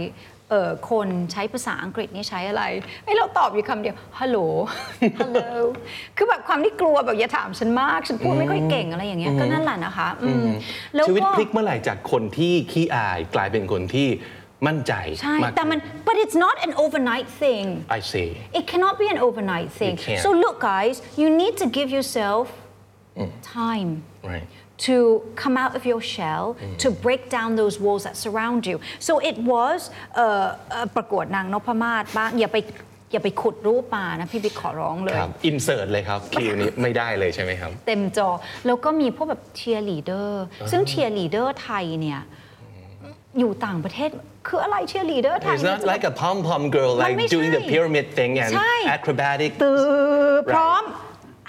[0.50, 2.62] เอ่อคนใช้ภาษาอังกฤษนี่ใช้อะไร
[3.04, 4.38] ไอ้เราตอบอยู่คำเดียว ฮัลโหล
[5.20, 5.38] ฮัลโหล
[6.16, 10.46] คือแบบความที่กลัวแบบอย่าถามฉันมาก ฉันพูดไม่ค่อยเก่งอะไรอย่างเงี้ย ก็นั่นแหละนะคะอืม
[10.94, 14.08] แล้วชีวิตก็พลิกเมื่อไหร่จากคนที่ขี้อายกลายเป็นคนที่
[14.66, 14.92] มั่นใจ
[15.22, 17.66] ใช่ มากแต่มัน but it's not an overnight thing
[17.98, 19.94] I see It cannot be an overnight thing.
[20.04, 20.22] can't.
[20.24, 22.44] So look, guys, you need to give yourself
[23.42, 23.90] time
[24.32, 24.48] right
[24.88, 24.96] to
[25.42, 26.44] come out of your shell,
[26.84, 28.76] to break down those walls that surround you.
[29.06, 29.78] So it was
[30.16, 32.56] เอ่อเอ่อประกวดนางนพมาศบ้างอย่าไป
[33.12, 38.28] อย่าไปขุดรูปมานะพี่บิ๊กขอร้องเลยครับอินเสิร์ตเลยครับคิวนี้ไม่ได้เลยใช่ไหมครับ เต็มจอ
[38.66, 42.20] แล้วก็มีพวกแบบเชียร์ลีดเดอร์ซึ่งเชียร์ลีดเดอร์ไทยเนี่ย
[43.38, 44.10] อยู่ต่างประเทศ
[44.46, 48.32] คืออะไรเชียร์ลีดเดอร์ไทย It's not like a pom pom girl มัน like ไม่ doing the ใช่ pyramid thing
[48.42, 49.78] and ใช่ acrobatic ตื่
[50.40, 50.84] นพร้อม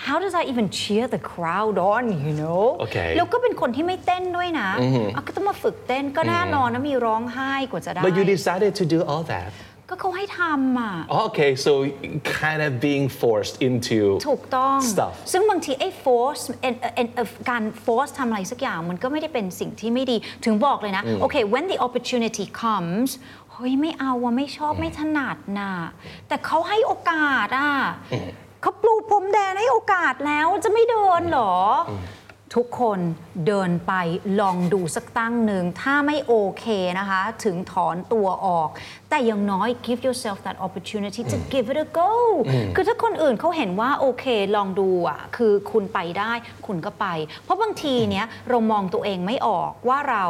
[0.08, 3.12] How does that even cheer the crowd on you know Okay.
[3.18, 4.70] แล้วก็เป็นคนที่ไม่เต้นด้วยนะ
[5.16, 9.52] อะก็ต้องมาฝึกเต้นก็แน่นอนนะมีร้องไห้กว่าจะได้ but you decided to do all that
[9.90, 10.94] ก็เขาให้ทำอะ
[11.26, 11.72] okay so
[12.40, 21.78] kind of being forced into ถูกต้อง stuff ซึ่งบางทีไอ้ force เอ่อเอ่อเอ่อการ force ทำอะไรสักอย่างมันก็ไม่ได้เป็นสิ่งที่ไม่ดี ถึงบอกเลยนะโอเค when the
[21.88, 23.10] opportunity comes
[23.52, 25.74] เฮ้ยไม่เอาอะไม่ชอบไม่ถนัดน่ะ
[26.28, 27.72] แต่เขาให้โอกาสอะ
[28.62, 31.56] เขาปลูกผมแดงให้โอกาสแล้วจะไม่เดินเหรอ
[31.92, 31.94] อ
[32.56, 33.00] ทุกคน
[33.48, 33.94] เดินไป
[34.40, 36.66] ลองดูสักตั้งหนึ่ง ถ้าไม่โอเค
[37.00, 38.70] นะคะ ถึงถอนตัวออก
[39.10, 42.12] แต่อย่างน้อย give yourself that opportunity to give it a go
[42.76, 46.34] คือถ้าคนอื่นเขาเห็นว่า โอเค ลองดูอะ คือคุณไปได้
[46.68, 47.06] คุณก็ไป
[47.44, 50.26] เพราะบางทีเนี้ยเรามองตัวเองไม่ออกว่าเรา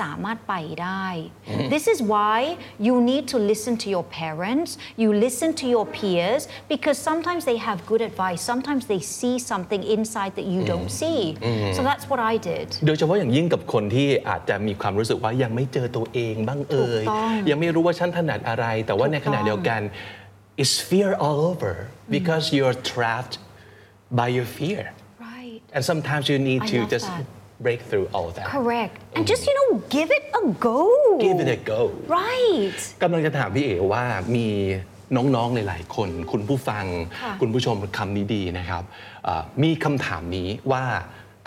[0.00, 1.06] สามารถไปได้
[1.74, 2.36] This is why
[2.86, 4.70] you need to listen to your parents
[5.02, 9.82] you listen to your peers because sometimes they have good advice sometimes they see something
[9.96, 11.20] inside that you don't see
[11.76, 19.80] so that's what I did โดยเฉพาะอย่างยิ่งกับคนที่อาจจะมีความรู้สึกว่ายังไม่เจอตัวเองบ้างเอ่ยถูกต้องยังไม่รู้ว่าฉันถนัดอะไร แต่ว่าในขณะถูกต้องเดียวกัน
[20.62, 21.72] it's fear all over
[22.16, 23.34] because you're trapped
[24.18, 24.82] by your fear
[25.30, 27.26] right and sometimes you need I to love just that.
[27.66, 30.78] break through all that correct and just you know give it a go
[31.26, 31.80] give it a go
[32.18, 34.04] right กำลังจะถามพี่เอ๋ว่า
[34.36, 34.48] มี
[35.16, 36.84] น้องๆ หลายๆ คน คุณผู้ฟัง
[37.22, 38.82] ค่ะคุณผู้ชมคำนี้ดีนะครับ
[39.24, 40.84] เอ่อมีคำถามนี้ว่า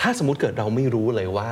[0.01, 1.51] ถ้าสมมติเกิดเราไม่รู้เลยว่า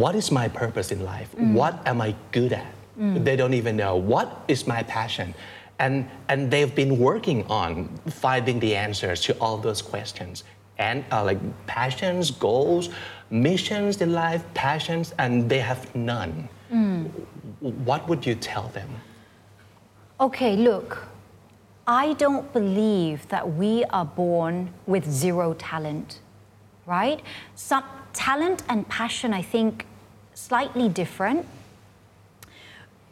[0.00, 3.96] what is my purpose in life what am I good at they don't even know.
[3.96, 5.34] What is my passion?
[5.78, 10.44] And and they've been working on finding the answers to all those questions.
[10.78, 12.88] And uh, like passions goals
[13.32, 16.48] missions in life passions and they have none.
[17.60, 18.88] What would you tell them?
[20.20, 21.06] Okay, look,
[21.86, 26.20] I don't believe that we are born with zero talent,
[26.86, 27.20] right?
[27.54, 29.86] Some talent and passion, I think,
[30.34, 31.46] slightly different.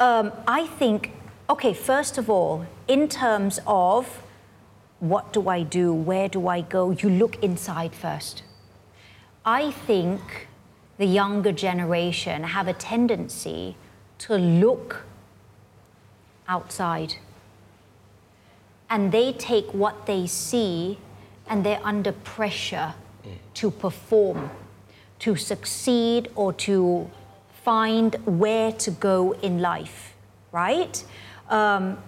[0.01, 1.13] Um, I think,
[1.51, 4.23] okay, first of all, in terms of
[4.99, 8.43] what do I do, where do I go, you look inside first.
[9.45, 10.49] I think
[10.97, 13.77] the younger generation have a tendency
[14.21, 15.05] to look
[16.49, 17.17] outside.
[18.89, 20.99] And they take what they see
[21.47, 22.95] and they're under pressure
[23.55, 24.51] to perform,
[25.19, 27.11] to succeed, or to
[27.65, 30.15] find where to go in life,
[30.53, 31.05] right?
[31.49, 31.99] Um,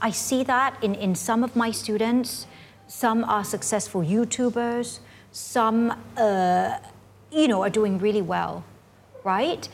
[0.00, 2.46] I see that in, in some of my students.
[2.86, 5.00] Some are successful YouTubers,
[5.32, 6.78] some, uh,
[7.32, 8.62] you know, are doing really well,
[9.24, 9.68] right?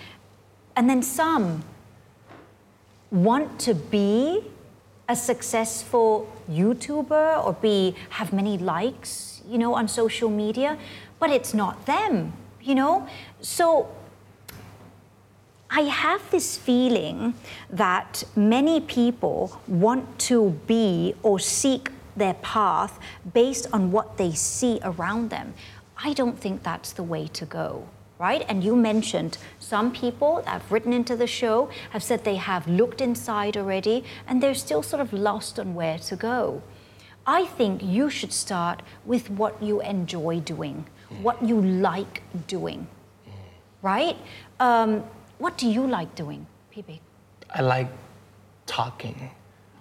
[0.76, 1.64] And then some
[3.10, 4.44] want to be
[5.08, 10.78] a successful YouTuber or be have many likes, you know, on social media,
[11.18, 13.06] but it's not them, you know?
[13.42, 13.88] So
[15.74, 17.32] I have this feeling
[17.70, 22.98] that many people want to be or seek their path
[23.32, 25.54] based on what they see around them.
[25.96, 28.44] I don't think that's the way to go, right?
[28.50, 32.68] And you mentioned some people that have written into the show have said they have
[32.68, 36.60] looked inside already and they're still sort of lost on where to go.
[37.26, 40.84] I think you should start with what you enjoy doing.
[41.22, 42.86] what you like doing
[43.82, 44.16] right
[44.60, 45.04] um,
[45.42, 47.00] what do you like doing, Pipi?
[47.50, 47.88] I like
[48.64, 49.28] talking.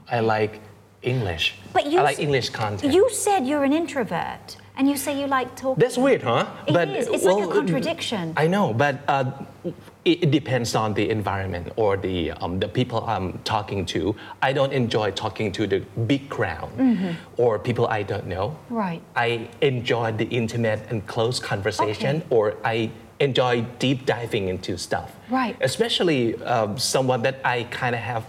[0.09, 0.59] I like
[1.03, 1.53] English.
[1.71, 2.91] But you I like English content.
[2.91, 5.79] You said you're an introvert, and you say you like talking.
[5.79, 6.47] That's weird, huh?
[6.65, 7.07] It but, is.
[7.09, 8.33] It's well, like a contradiction.
[8.37, 9.31] I know, but uh,
[10.03, 14.15] it, it, depends on the environment or the um, the people I'm talking to.
[14.41, 17.11] I don't enjoy talking to the big crowd mm-hmm.
[17.37, 18.57] or people I don't know.
[18.71, 19.03] Right.
[19.15, 22.25] I enjoy the intimate and close conversation, okay.
[22.31, 22.89] or I
[23.21, 25.11] enjoy deep diving into stuff.
[25.29, 25.55] Right.
[25.61, 28.25] Especially um, someone that I kind of have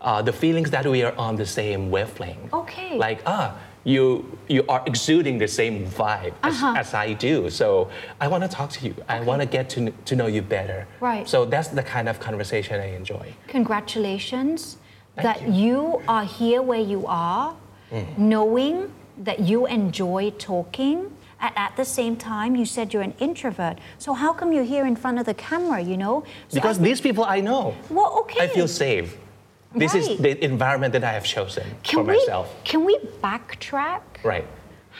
[0.00, 2.52] uh, the feelings that we are on the same wavelength.
[2.52, 2.98] Okay.
[2.98, 6.74] Like ah, you you are exuding the same vibe as, Uh-huh.
[6.82, 7.48] as I do.
[7.50, 7.88] So
[8.20, 8.94] I want to talk to you.
[9.08, 10.86] I want to get to, to know you better.
[11.00, 11.26] Right.
[11.26, 13.32] So that's the kind of conversation I enjoy.
[13.48, 14.76] Congratulations
[15.16, 15.52] Thank that you.
[15.54, 17.56] you are here where you are,
[18.18, 18.92] knowing
[19.24, 20.98] that you enjoy talking.
[21.44, 23.76] And at the same time, you said you're an introvert.
[23.98, 26.24] So how come you're here in front of the camera, you know?
[26.48, 27.74] So Because I- these people I know.
[27.90, 28.44] Well, okay.
[28.44, 29.18] I feel safe.
[29.74, 30.02] This Right.
[30.10, 32.46] is the environment that I have chosen can for we, myself.
[32.64, 34.00] Can we backtrack?
[34.22, 34.46] Right.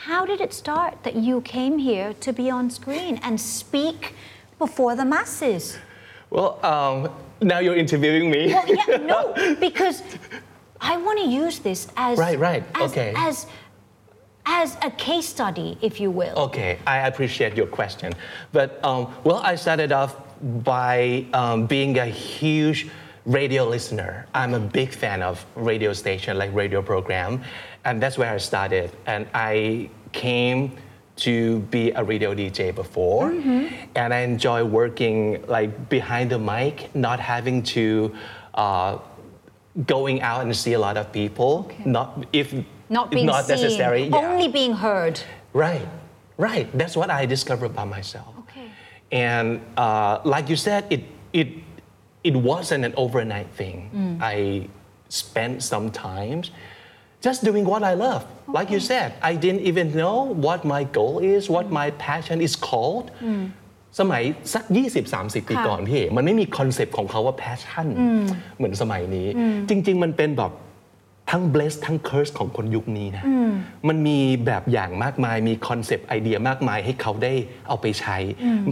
[0.05, 4.13] How did it start that you came here to be on screen and speak
[4.59, 5.77] before the masses?
[6.29, 7.09] Well, um,
[7.41, 8.53] now you're interviewing me.
[8.53, 10.03] Well, yeah, no, because
[10.79, 13.13] I want to use this as Right, right, as, okay.
[13.15, 13.47] as
[14.45, 16.35] as a case study, if you will.
[16.37, 18.13] Okay, I appreciate your question.
[18.51, 20.15] But um, well, I started off
[20.63, 22.87] by um, being a huge
[23.25, 24.27] radio listener.
[24.33, 27.43] I'm a big fan of radio station, like radio program,
[27.83, 28.91] and that's where I started.
[29.05, 30.77] And I came
[31.17, 37.19] to be a radio DJ before, and I enjoy working like behind the mic, not
[37.19, 38.15] having to.
[38.53, 38.99] Uh,
[39.85, 42.53] going out and see a lot of people not if
[42.98, 44.16] Not being not seen, necessary yeah.
[44.24, 45.16] only being heard.
[45.52, 45.88] Right,
[46.48, 46.66] right.
[46.80, 48.32] That's what I discovered about myself.
[48.42, 48.66] Okay.
[49.12, 51.48] And uh, like you said, it it
[52.28, 53.78] it wasn't an overnight thing.
[54.20, 54.68] I
[55.08, 56.42] spent some time
[57.26, 58.22] just doing what I love.
[58.48, 62.54] Like you said, I didn't even know what my goal is, what my passion is
[62.68, 63.06] called.
[63.98, 64.22] สมัย
[64.54, 64.64] สัก
[65.06, 67.86] 20-30 ปี ค่ะ ก่อนพี่ มันไม่มีคอนเซปต์ของเขาว่า passion
[68.56, 69.28] เหมือนสมัยนี้
[69.68, 70.52] จริง ๆ มันเป็นแบบ
[71.31, 73.23] ทั้ง bless ทั้ง curse ของคนยุคนี้นะ
[73.87, 77.33] มันมีแบบอย่างมากมาย มีคอนเซปต์ไอเดียมากมายให้เขาได้
[77.67, 78.17] เอาไปใช้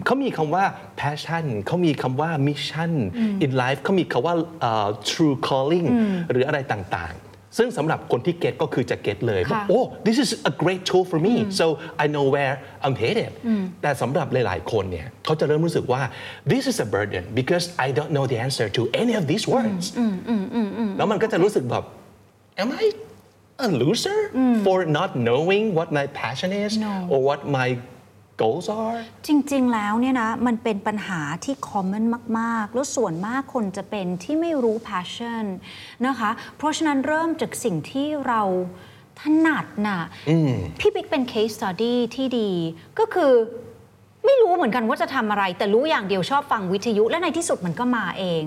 [0.06, 0.64] เขามีคำว่า
[1.00, 2.92] passion เขามีคำว่า mission
[3.46, 5.88] in life เขามีคำว่าเอ่อ true calling
[6.32, 11.66] หรืออะไรต่างๆ ซึ่งสำหรับคนที่เก็ตก็คือจะเก็ตเลยค่ะโอ้ this is a great tool for me so
[12.04, 13.32] I know where I'm headed
[13.82, 16.02] แต่สำหรับหลายๆ คนเนี่ยเขาจะเริ่มรู้สึกว่า
[16.52, 19.84] this is a burden because I don't know the answer to any of these words
[20.98, 21.86] แล้วมันก็จะรู้สึกแบบ
[22.62, 22.86] am I
[23.66, 24.20] a loser
[24.66, 26.94] for not knowing what my passion is No.
[27.12, 27.70] or what my
[28.42, 32.04] goals are จริง ๆ แล้วเนี่ยนะ มันเป็นปัญหาที่ common
[32.40, 35.46] มาก ๆ แล้วส่วนมากคนจะเป็นที่ไม่รู้ passion
[36.08, 38.42] นะคะ เพราะฉะนั้นเริ่มจากสิ่งที่เรา
[39.22, 40.02] ถนัดน่ะ
[40.80, 42.52] พี่บิ๊กเป็น case study ที่ดี
[43.00, 43.34] ก็คือ
[44.26, 48.44] ไม่รู้เหมือนกันว่าจะทำอะไร แต่รู้อย่างเดียวชอบฟังวิทยุ และในที่สุดมันก็มาเอง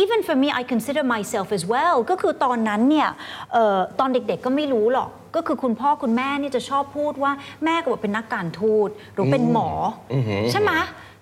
[0.00, 3.08] even for me I consider myself as well ก็คือตอนนั้นเนี่ย
[3.52, 7.32] เอ่อตอนเด็กๆก็ไม่รู้หรอก ก็คือคุณพ่อคุณแม่เนี่ยจะชอบพูดว่า
[7.64, 9.70] แม่ก็บอกเป็นนักการทูตหรือเป็นหมอ
[10.12, 10.14] อ
[10.50, 10.72] ใช่ไหม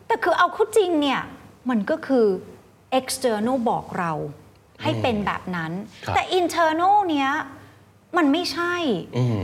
[0.06, 1.20] แต่คือเอาเข้าจริงเนี่ย
[1.70, 2.26] มันก็คือ
[3.00, 4.12] external บอกเรา
[4.82, 5.72] ให้เป็นแบบนั้น
[6.06, 7.30] ครับแต่ internal เนี้ย
[8.16, 8.74] มันไม่ใช่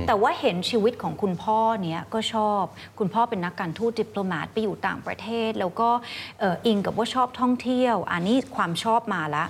[0.07, 2.63] แต่ว่าเห็นชีวิตของคุณพ่อเนี้ยก็ชอบ
[2.99, 5.91] คุณพ่อเป็นนักการทูตดิปโลมาตไปอยู่ต่างประเทศ แล้วก็
[6.41, 9.45] เอ่ออิงกับว่าชอบท่องเที่ยว อันนี้ความชอบมาละ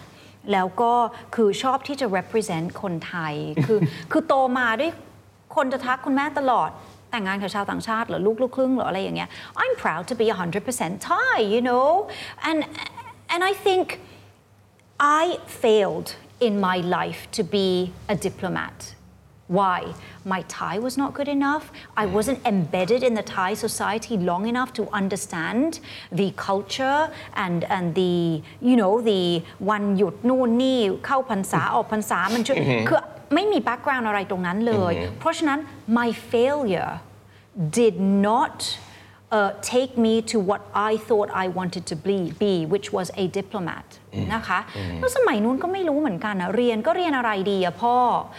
[0.53, 0.93] แล้วก็
[1.35, 3.35] คือชอบที่จะ represent คนไทย
[3.67, 3.79] คือ
[4.13, 4.93] คือโตมาด้วย
[5.57, 6.71] คนจะทักคุณแม่ตลอด
[7.11, 9.31] แต่งงานกับชาวต่างชาติเหรือลูกลูกครึ่งหรืออะไรอย่างเงี้ย
[9.63, 10.27] I'm proud to be
[10.69, 11.91] 100% Thai you know
[12.49, 12.59] and
[13.33, 13.87] and I think
[15.21, 15.25] I
[15.65, 16.09] failed
[16.47, 17.69] in my life to be
[18.15, 18.77] a diplomat.
[19.48, 19.80] Why?
[20.34, 21.66] My Thai was not good enough.
[21.98, 25.70] I wasn't embedded in the Thai society long enough to understand
[26.20, 27.00] the culture
[27.44, 29.24] and and the you know the
[29.70, 32.58] วันหยุดนู่นนี่เข้าพรรษาออกพรรษามันช่วย
[32.90, 33.00] คือ
[33.34, 35.60] ไม่มี background อะไรตรงนั้นเลย เพราะฉะนั้น
[36.00, 36.94] my failure
[37.80, 37.96] did
[38.28, 38.58] not
[39.38, 43.26] uh, take me to what I thought I wanted to be, be which was a
[43.40, 43.86] diplomat
[44.35, 44.59] นะคะ
[45.01, 47.97] แล้วสมัยนู้นก็ไม่รู้เหมือนกันนะเรียนก็เรียนอะไรดีอะพ่อ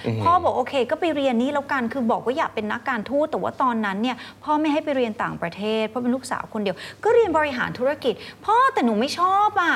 [0.08, 8.14] อพ่อบอกโอเค ก็ไปเรียนนี้แล้วกันคือบอกว่าอยากเป็นนักการทูตแต่ว่าตอนนั้นเนี่ยพ่อไม่ให้ไปเรียนต่างประเทศเพราะเป็นลูกสาวคนเดียว ก็เรียนบริหารธุรกิจ
[8.46, 9.76] พ่อแต่หนูไม่ชอบอะ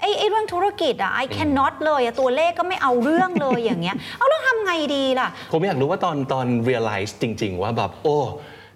[0.00, 8.16] ไอ้ไอ้เรื่องธุรกิจอะ I cannot เลยอะตัวเลขก็ไม่เอาเรื่องเลยอย่างเงี้ย เอาแล้วทำไงดีล่ะ ผมอยากรู้ว่าตอนตอน realize จริง ๆ ว่าแบบโอ้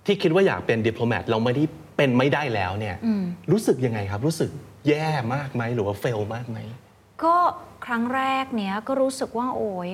[0.06, 1.64] ที่คิดว่าอยากเป็นดิปโลแมตเราไม่ได้
[1.96, 2.96] เป็นไม่ได้แล้วเนี่ย
[3.52, 4.50] รู้สึกยังไงครับรู้สึก
[4.88, 6.58] แย่มากไหมหรือว่าเฟลมากไหม
[7.24, 7.36] ก็
[7.86, 9.90] ครั้งแรกเนี้ยก็รู้สึกว่าโอ้ย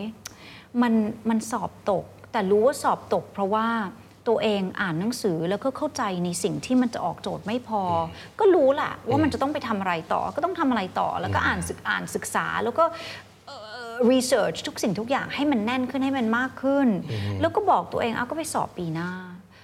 [0.82, 0.92] มัน
[1.28, 3.66] มันสอบตก แต่รู้ว่าสอบตก เพราะว่า
[4.28, 7.82] ตัวเองอ่านหนังสือแล้วก็เข้าใจในสิ่งที่มันจะออกโจทย์ไม่พอ
[8.38, 12.84] ก็รู้แหละว่ามันจะต้องไปทำอะไรต่อ ก็ต้องทำอะไรต่อ แล้วก็อ่านศึกอ่านศึกษาแล้วก็
[14.10, 16.88] รีเสิร์ชทุกสิ่งทุกอย่างให้มันแน่นขึ้นให้มันมากขึ้น
[17.40, 19.10] แล้วก็บอกตัวเองเอาก็ไปสอบปีหน้า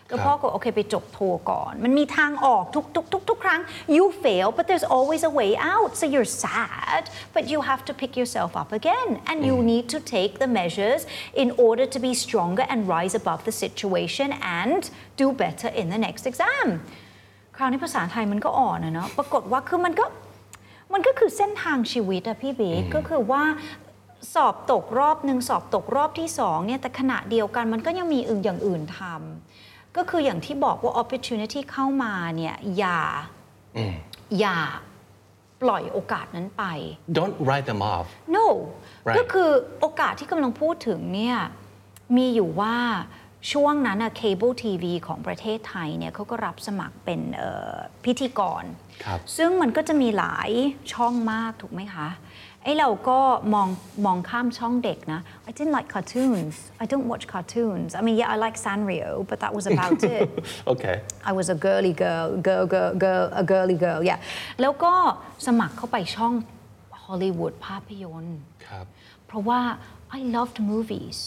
[0.08, 1.18] แล้วพ่อก็โอเคไปจบโท
[1.50, 3.60] ก่อน มันมีทางออกทุกทุกทุกทุกครั้ง
[3.96, 7.02] you fail but there's always a way out so you're sad
[7.34, 11.00] but you have to pick yourself up again and you need to take the measures
[11.42, 14.28] in order to be stronger and rise above the situation
[14.62, 14.80] and
[15.22, 16.66] do better in the next exam
[17.56, 20.06] คราวนี้ภาษาไทยมันก็อ่อนอะเนาะปรากฏว่าคือมันก็
[20.92, 23.42] มันก็คือเส้นทางชีวิตอะพี่บิ๊กก็คือว่า
[24.34, 29.55] สอบตกรอบหนึ่งสอบตกรอบที่สองเนี่ยแต่ขณะเดียวกันมันก็ยังมีอื่นอย่างอื่นทำ
[29.96, 33.00] ก็คืออย่างที่บอกว่า opportunity เข้ามาเนี่ยอย่า
[34.40, 34.58] อย่า
[35.62, 36.64] ปล่อยโอกาสนั้นไป
[37.18, 38.46] don't write them off no
[39.08, 39.16] Right.
[39.18, 41.36] ก็คือโอกาสที่กำลังพูดถึงเนี่ย
[42.16, 42.76] มีอยู่ว่า
[43.52, 47.74] ช่วงนั้นอะ cable TV ของประเทศไทยเนี่ยเขาก็รับสมัครเป็นเอ่อ
[48.04, 48.64] พิธีกร
[49.04, 50.50] ครับซึ่งมันก็จะมีหลาย
[50.92, 52.08] ช่องมากถูกไหมคะ
[52.65, 53.19] ไอ้เราก็
[53.53, 53.67] มอง
[54.05, 59.37] มองข้ามช่องเด็กนะ I didn't like cartoons I don't watch cartoons I mean yeah I like Sanrio but
[59.43, 60.27] that was about it
[60.73, 60.95] okay
[61.29, 64.19] I was a girly girl, girl, girl, girl, a girly girl, yeah.
[64.61, 64.93] แล้วก็
[65.45, 66.33] สมัครเข้าไปช่อง
[67.03, 68.37] ฮอลลีวูดภาพยนตร์
[68.67, 68.85] ครับ
[69.27, 69.61] เพราะว่า
[70.17, 71.19] I loved movies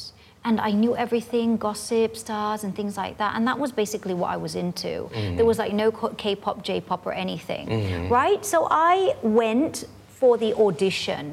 [0.46, 3.34] and I knew everything, gossip, stars, and things like that.
[3.34, 5.08] And that was basically what I was into.
[5.36, 5.88] There was like no
[6.22, 7.64] K pop, J pop, or anything,
[8.10, 8.44] right?
[8.52, 9.74] So I went
[10.19, 11.25] for the audition.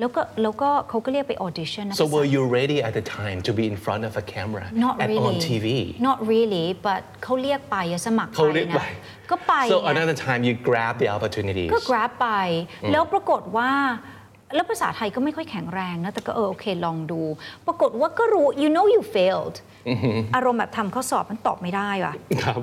[0.00, 4.02] แล้วก็แล้วก็เขาก็เรียกไป audition นะ so ภาษา were you ready at the time to be in front
[4.08, 5.66] of a camera Not and really on TV
[6.08, 8.82] Not really but เขาเรียกไปอะสมัครเขาไปเรียกนะไป
[9.30, 12.28] ก็ไป so นะ another time you grab the opportunities ก็ grab ไป
[12.92, 13.70] แล้วปรากฏว่า
[14.54, 17.22] แล้วภาษาไทยก็ไม่ค่อยแข็งแรงนะ แต่ก็เออโอเคลองดู
[17.66, 19.56] ปรากฏว่าก็รู้ you know you failed
[20.34, 22.60] อารมณ์แบบทำข้อสอบมันตอบไม่ได้ว่ะครับ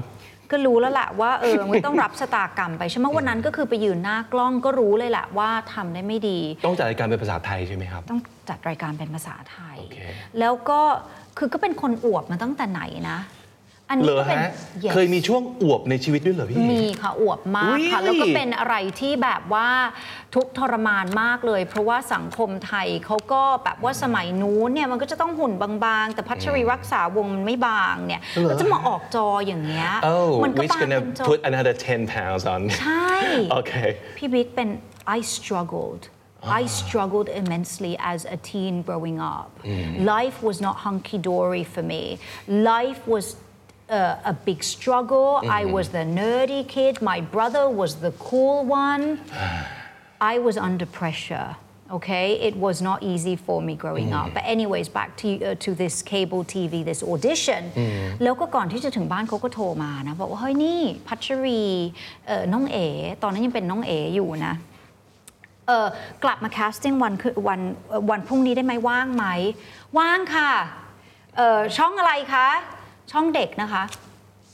[0.52, 9.98] ก็รู้แล้วแหละว่าเออมันต้องรับชะตากรรมไปใช่ไหมวันนั้นก็คือไปยืนหน้ากล้องก็รู้เลยแหละว่าทำได้ไม่ดี ต้องจัดรายการเป็นภาษาไทยใช่ไหมครับ ต้องจัดรายการเป็นภาษาไทยโอเค
[10.40, 10.80] แล้วก็
[11.38, 13.20] คือก็เป็นคนอวบมาตั้งแต่ไหนนะ
[13.92, 14.52] อันเหรนี้อก็เป็น ฮะ
[14.84, 18.04] Yes เคยมีช่วงอวบในชีวิตด้วยเหรอพี่ มีค่ะอวบมากค่ะ Really?
[18.06, 19.70] แล้วก็เป็นอะไรที่แบบว่า
[20.36, 33.12] ทุกข์ทรมานมากเลย เพราะว่าสังคมไทยเขาก็แบบว่าสมัยนู้นเนี่ยมันก็จะต้องหุ่นบางๆ แต่พัชรีรักษาวงมันไม่บางเนี่ยเหรอก็จะมาออกจออย่างเงี้ย oh มันก็ which บาง gonna เป็นจอ put another 10 pounds on ใช่
[33.60, 34.70] okay พี่บิ๊กเป็น
[35.16, 36.04] I struggled
[36.60, 39.60] I struggled immensely as a teen growing up.
[40.00, 42.20] Life was not hunky dory for me.
[42.48, 43.36] Life was
[43.91, 45.41] uh, a big struggle.
[45.61, 46.95] I was the nerdy kid.
[47.03, 49.21] My brother was the cool one.
[50.21, 51.57] I was under pressure.
[51.99, 54.35] Okay, it was not easy for me growing up.
[54.35, 57.63] But anyways, back to uh, to this cable TV, this audition.
[58.23, 61.63] แล้วก็ก่อนที่จะถึงบ้านเขาก็โทรมานะบอกว่าเฮ้ยนี่พัชรี
[62.27, 62.87] เอ่อน้องเอ๋
[63.23, 64.55] ตอนนั้นยังเป็นน้องเอ๋อยู่นะ
[65.67, 65.87] เออ
[66.25, 69.25] กลับมาแคสติ้งวันคือวันเอ่อวันพรุ่งนี้ได้ไหมว่างไหม
[69.99, 70.53] ว่างค่ะ
[71.37, 72.49] เอ่อช่องอะไรคะ
[73.13, 73.85] ช่องเด็กนะคะ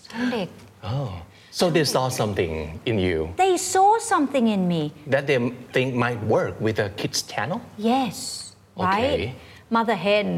[0.07, 0.49] ช่องเด็ก
[0.93, 1.11] oh
[1.59, 2.53] so they saw something
[2.91, 4.83] in you they saw something in me
[5.15, 5.39] that they
[5.75, 7.59] think might work with a kids channel
[7.93, 8.17] yes
[8.89, 9.35] right Okay.
[9.77, 10.29] mother hen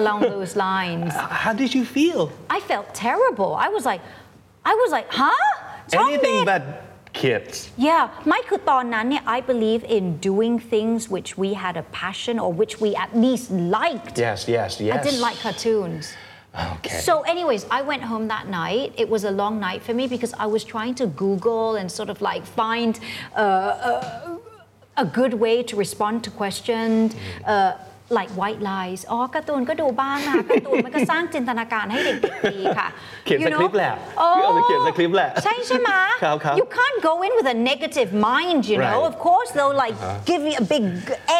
[0.00, 1.12] along those lines
[1.44, 2.20] how did you feel
[2.56, 4.02] I felt terrible I was like
[4.72, 5.46] I was like huh
[5.92, 6.62] ช่องเด็ anything ก but
[7.22, 7.54] kids
[7.88, 12.90] Yeah ไม่คือตอนนั้นเนี่ย I believe in doing things which we had a passion or which we
[13.04, 13.46] at least
[13.78, 16.04] liked yes yes yes I didn't like cartoons
[16.55, 18.93] okay So, anyways, I went home that night.
[18.97, 22.09] It was a long night for me because I was trying to Google and sort
[22.09, 22.99] of like find
[23.35, 24.37] uh, a,
[24.97, 27.15] a good way to respond to questions.
[27.45, 27.73] Uh,
[28.19, 32.87] like white lies อ๋อการ์ตูนก็ดูบ้างนะการ์ตูนมันก็สร้างจินตนาการให้เด็กๆดีค่ะ
[33.25, 33.79] เขียน You สคริปต์ know?
[33.79, 35.89] แหละอ๋อพี่เอาไปเขียนสคริปต์แหละ ใช่ใช่ไหม
[36.23, 39.11] ครับครับ You can't go in with a negative mind you know Right.
[39.11, 39.95] of course they'll like
[40.29, 40.83] give you a big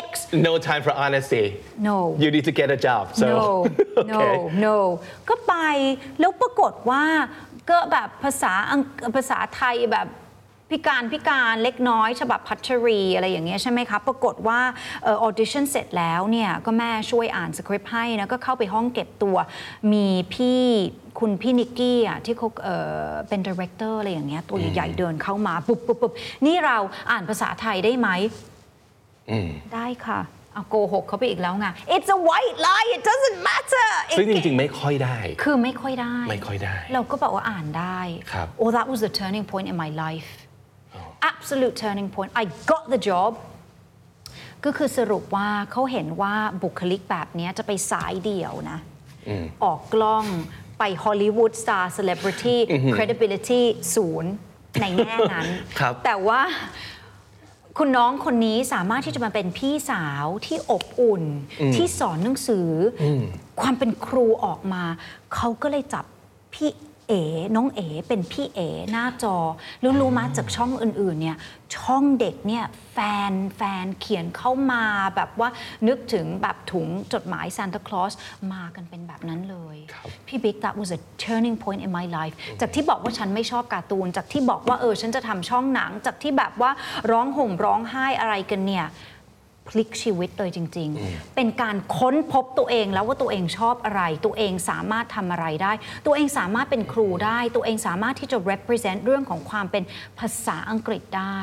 [0.05, 0.07] X
[0.47, 1.45] no time for honesty
[1.87, 3.41] No you need to get a job so no
[4.13, 4.75] no okay no
[5.29, 5.53] ก็ไป
[6.19, 7.03] แล้วปรากฏว่า
[7.69, 8.81] ก็แบบภาษาอัง
[9.15, 10.07] ภาษาไทยแบบ
[10.73, 14.59] พิการพิการเล็กน้อยฉบับพัชรีอะไรอย่างเงี้ยใช่ไหมคะปรากฏว่า
[15.05, 19.37] ออดิชั่นเสร็จแล้วเนี่ยก็แม่ช่วยอ่านสคริปต์ให้นะก็เข้าไปห้องเก็บตัว
[19.93, 20.61] มีพี่
[21.19, 22.77] คุณพี่นิกกี้อะที่เขาเอ่
[23.09, 26.13] อเป็นดีเรคเตอร์อะไรอย่างเงี้ยตัวใหญ่ๆเดินเข้ามาปุ๊บปุ๊บปุ๊บ
[26.45, 26.77] นี่เรา
[27.11, 28.09] อ่านภาษาไทยได้ไหม
[29.73, 30.21] ได้ค่ะ
[30.53, 37.99] เอาโกหกเขาไปอีกแล้วไง it's a white lie it doesn't matter It ซึ่งจริง ๆ ไม่ค่อยได้ คือไม่ค่อยได้ ไม่ค่อยได้ เราก็บอกว่าอ่านได้
[38.31, 40.29] ครับ oh that was the turning point in my life
[41.29, 43.31] absolute turning point I got the job
[44.65, 48.79] ก็คือสรุปว่าเขาเห็นว่าบุคลิกแบบเนี้ยจะไปสายเดี่ยวนะ
[49.63, 50.25] ออกกล้อง
[50.79, 52.59] ไปฮอลลีวูดสตาร์เซเลบริตี้
[52.95, 53.61] credibility
[53.95, 54.31] ศูนย์
[54.81, 55.47] ในแง่นั้น
[55.79, 56.41] ครับแต่ว่า
[57.77, 61.23] คุณน้องคนนี้สามารถที่จะมาเป็นพี่สาวที่อบอุ่น
[61.75, 62.69] ที่สอนหนังสือ
[63.01, 63.03] อ
[63.61, 64.83] ความเป็นครูออกมา
[65.33, 66.05] เขาก็เลยจับ
[66.53, 66.71] พี่
[67.07, 67.23] เอ๋
[67.55, 69.37] น้องเอ๋เป็นพี่เอ๋หน้าจอ
[69.81, 71.37] แล้วรู้มาจากช่องอื่นๆเนี่ย
[71.75, 72.99] ช่องเด็กเนี่ยแฟ
[73.29, 74.83] นแฟนเขียนเข้ามา
[75.15, 75.49] แบบว่า
[75.87, 78.13] นึกถึงแบบถุงจดหมายซานตาคลอส
[78.53, 79.77] มากันเป็นแบบนั้นเลย
[80.27, 86.71] พี่บิ๊ก that was a turning point in my life จากที่บอกว่าฉันไม่ชอบการ์ตูน จากที่บอกว่าเออฉันจะทำช่องหนัง จากที่แบบว่า
[87.11, 88.85] ร้องห่มร้องไห้อะไรกันเนี่ย
[89.67, 95.71] พลิกชีวิตเลยจริง ๆ เป็นการค้นพบตัวเองแล้วว่าตัวเองชอบอะไร ตัวเองสามารถทำอะไรได้
[96.05, 99.83] ตัวเองสามารถเป็นครูได้ ตัวเองสามารถที่จะ represent เรื่องของความเป็น
[100.19, 101.39] ภาษาอังกฤษได้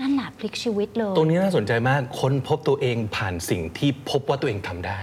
[0.00, 5.00] นั่นแหละพลิกชีวิตเลย ตรงนี้น่าสนใจมากค้นพบตัวเองผ่านสิ่งที่พบว่าตัวเองทำได้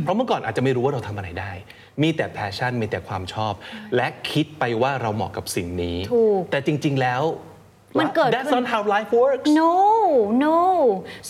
[0.00, 1.52] เพราะเมื่อก่อนอาจจะไม่รู้ว่าเราทำอะไรได้
[2.02, 3.52] มีแต่แพชชั่นมีแต่ความชอบ
[3.96, 7.22] และคิดไปว่าเราเหมาะกับสิ่งนี้ ถูก แต่จริง ๆ แล้ว
[7.98, 9.74] มันเกิด That's ขึ้น not how life works No,
[10.46, 10.60] no.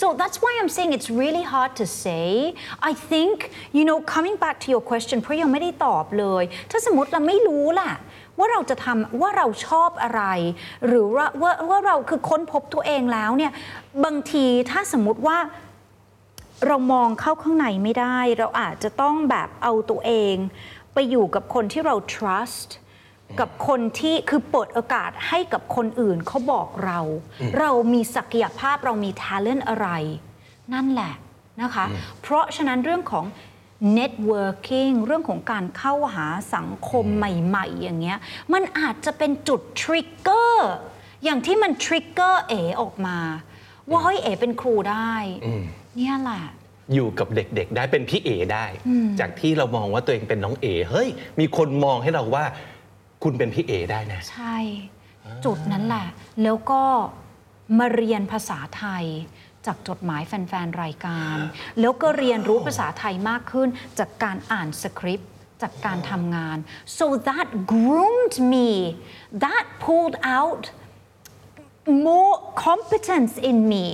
[0.01, 2.27] So that's why I'm saying it's really hard to say.
[2.91, 3.37] I think,
[3.79, 7.93] you know, coming back to your question เพราะยังไม่ได้ตอบเลย ถ้าสมมติเราไม่รู้ล่ะ
[8.39, 10.23] ว่าเราจะทำว่าเราชอบอะไร
[10.87, 13.53] หรือว่าว่าว่าเราคือค้นพบตัวเองแล้วเนี่ย
[14.05, 15.39] บางทีถ้าสมมติว่า
[16.67, 20.35] เรามองเข้าข้างในไม่ได้ เราอาจจะต้องแบบเอาตัวเอง
[20.95, 22.69] ไปอยู่กับคนที่เรา trust
[23.41, 27.01] กับคนที่คือเปิดโอกาสให้กับคนอื่นเขาบอกเรา
[27.59, 29.89] เรามีศักยภาพเรามี talent อะไร
[30.75, 31.15] นั่นแหละ
[31.63, 31.85] นะคะ
[32.21, 33.25] เพราะฉะนั้นเรื่องของ
[33.99, 38.19] networking เรื่องของการเข้าหาสังคมใหม่ๆ อย่างเงี้ย
[38.53, 40.55] มันอาจจะเป็นจุด trigger
[41.25, 43.19] อย่างที่มัน trigger เอออกมา
[43.91, 45.15] ว่าเฮ้ยเอเป็นครูได้
[45.97, 46.43] เนี่ยแหละ
[46.95, 48.65] อยู่กับเด็กๆ ได้เป็นพี่เอได้
[49.21, 51.09] จากที่เรามองว่าตัวเองเป็นน้องเอเฮ้ย
[51.41, 52.45] มีคนมองให้เราว่า
[53.23, 54.59] คุณเป็นพี่เอได้นะ ใช่
[55.45, 56.09] จุดนั้นแหละ
[56.43, 56.83] แล้วก็
[57.79, 59.05] มาเรียนภาษาไทย
[59.67, 61.37] จากจดหมายแฟน ๆ รายการ
[61.81, 63.69] แล้วก็เรียนรู้ภาษาไทยมากขึ้น
[63.99, 65.31] จากการอ่านสคริปต์
[65.63, 66.59] จากการทำงาน
[66.99, 68.71] so that groomed me
[69.45, 70.63] that pulled out
[72.09, 72.35] more
[72.69, 73.87] competence in me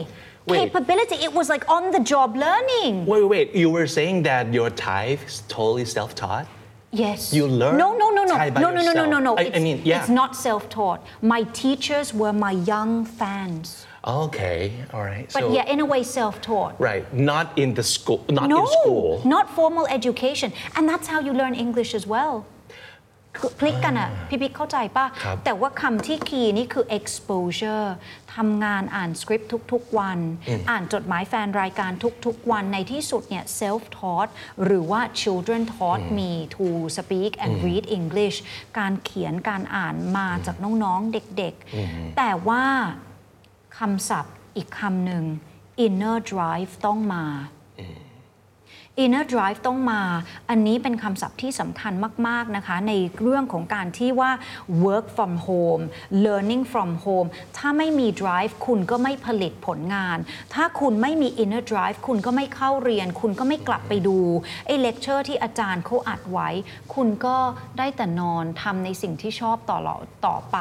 [0.48, 0.58] Wait.
[0.60, 4.70] capability it was like on the job learning Wait wait you were saying that your
[4.84, 6.46] Thai is totally self-taught
[6.92, 7.32] Yes.
[7.32, 9.36] You learn No, no, no, no, Thai by no, no, no, no, no, no.
[9.36, 10.00] I- I It's, mean, yeah.
[10.00, 11.00] it's not self-taught.
[11.20, 16.02] My teachers were my young fans, okay all right but so yeah, in a way,
[16.04, 16.78] self-taught.
[16.78, 21.18] right not in the school not no, in school not formal education, and that's how
[21.20, 22.44] you learn English as well.
[23.36, 27.86] คือพลิกกันอะพี่บิ๊กเข้าใจป่ะ ครับแต่ว่าคำที่คีย์นี่คือ exposure
[28.34, 30.18] ทำงานอ่านสคริปต์ทุกๆวัน
[30.70, 31.90] อ่านจดหมายแฟนรายการ
[32.26, 34.28] ทุกๆวันในที่สุดเนี่ย self taught
[34.64, 36.66] หรือว่า children taught me to
[36.96, 38.36] speak and read English
[38.78, 42.64] การเขียนการอ่านมาจากน้องๆเด็กๆ แต่ว่า
[43.78, 45.24] คำศัพท์อีกคำหนึ่ง
[45.84, 47.24] inner drive ต้องมา
[49.04, 50.02] inner drive ต้องมา
[50.50, 51.92] อันนี้เป็นคำศัพท์ที่สำคัญ
[52.26, 54.30] มาก ๆ นะคะ ในเรื่องของการที่ว่า
[54.84, 55.84] work from home
[56.24, 60.18] learning from home ถ้าไม่มี drive คุณก็ไม่ผลิตผลงาน
[60.54, 64.18] ถ้าคุณไม่มี inner drive คุณก็ไม่เข้าเรียน คุณก็ไม่กลับไปดู
[64.66, 66.48] ไอ้ lecture ที่อาจารย์เขาอัดไว้
[66.94, 67.36] คุณก็
[67.78, 69.78] ได้แต่นอนทำในสิ่งที่ชอบต่อ
[70.26, 70.58] ต่อไป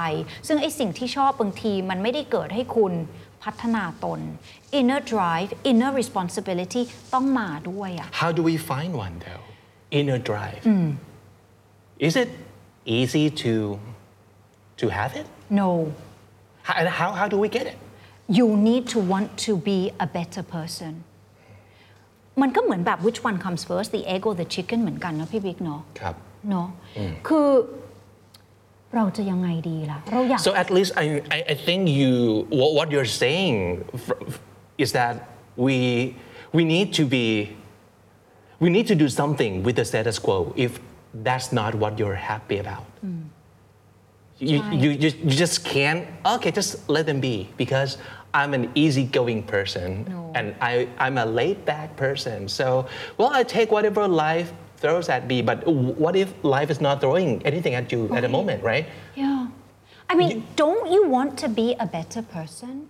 [0.48, 2.94] ซึ่งไอ้สิ่งที่ชอบบางทีมันไม่ได้เกิดให้คุณ
[3.46, 4.20] พัฒนาตน
[4.80, 6.82] inner drive inner responsibility
[7.14, 9.44] ต้องมาด้วยอะ How do we find one though?
[10.00, 10.62] Inner drive.
[12.08, 12.30] Is it
[12.98, 13.54] easy to
[14.82, 15.28] to have it?
[15.62, 15.70] no
[16.68, 17.78] How, and how, how do we get it?
[18.40, 20.94] you need to want to be a better person
[22.42, 26.16] มันก็เหมือนแบบ which one comes first the egg or the chicken เหมือนกันนะพี่บิ๊กเนาะครับ
[26.50, 26.68] เนาะ
[27.28, 27.50] คือ
[28.97, 31.07] เราจะยังไงดีล่ะ เราอยาก So at least I,
[31.37, 32.13] I, I think you
[32.59, 33.57] what, what you're saying
[33.95, 34.41] f- f-
[34.85, 35.15] is that
[35.67, 35.77] we
[36.57, 37.27] we need to be
[38.65, 40.73] we need to do something with the status quo if
[41.27, 42.85] that's not what you're happy about.
[44.51, 44.73] You, Right.
[44.83, 47.91] you, just, you just can't okay just let them be because
[48.33, 50.33] I'm an easygoing person No.
[50.35, 52.87] and I, I'm a laid back person so
[53.19, 54.49] well I take whatever life
[54.83, 55.59] throws at me but
[56.05, 58.87] what if life is not throwing anything at you at the moment right
[59.23, 59.41] Yeah.
[60.11, 62.89] I mean, don't you want to be a better person?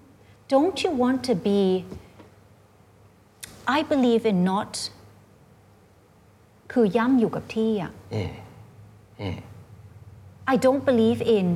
[0.49, 1.85] Don't you want to be
[3.77, 4.73] I believe in not
[6.73, 7.93] คือย่ำอยู่กับที่อะ
[10.53, 11.47] I don't believe in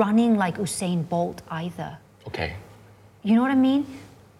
[0.00, 1.90] running like Usain Bolt either
[2.28, 2.50] Okay.
[3.26, 3.82] You know what I mean?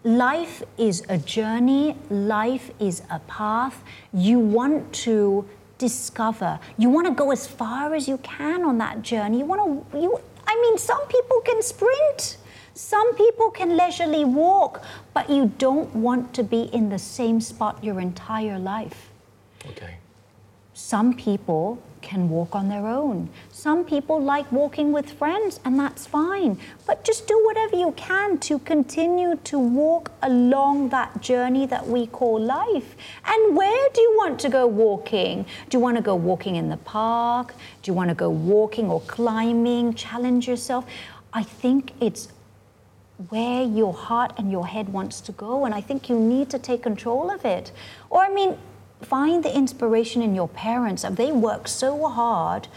[0.04, 3.84] Life is a journey, life is a path.
[4.12, 5.48] You want to
[5.78, 9.38] discover, you want to go as far as you can on that journey.
[9.38, 12.36] You want to, you, I mean, some people can sprint,
[12.74, 14.82] some people can leisurely walk,
[15.14, 19.10] but you don't want to be in the same spot your entire life.
[19.70, 19.98] Okay.
[20.74, 23.30] Some people can walk on their own.
[23.50, 26.58] Some people like walking with friends, and that's fine.
[26.86, 32.06] But just do whatever you can to continue to walk along that journey that we
[32.08, 32.96] call life.
[33.24, 35.46] And where do you want to go walking?
[35.70, 37.54] Do you want to go walking in the park?
[37.82, 39.94] Do you want to go walking or climbing?
[39.94, 40.84] Challenge yourself.
[41.32, 42.28] I think it's
[43.28, 46.58] where your heart and your head wants to go and i think you need to
[46.58, 47.70] take control of it
[48.10, 48.56] or i mean
[49.04, 52.68] find the inspiration in your parents they work so hard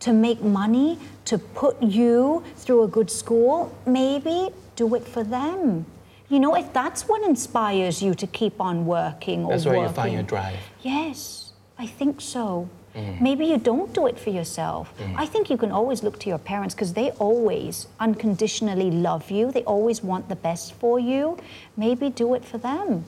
[0.00, 5.86] to make money to put you through a good school maybe do it for them
[6.28, 9.88] you know if that's what inspires you to keep on working or That's where you
[9.88, 10.58] find your drive.
[10.82, 12.68] Yes, I think so.
[12.94, 13.20] Mm.
[13.20, 14.92] Maybe you don't do it for yourself.
[14.98, 15.14] Mm.
[15.18, 19.50] I think you can always look to your parents because they always unconditionally love you.
[19.50, 21.38] They always want the best for you.
[21.76, 23.04] Maybe do it for them.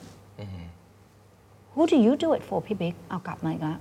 [1.75, 3.77] Who do you do it for, พี่บิ๊กเอากลับมาอีกแล้ว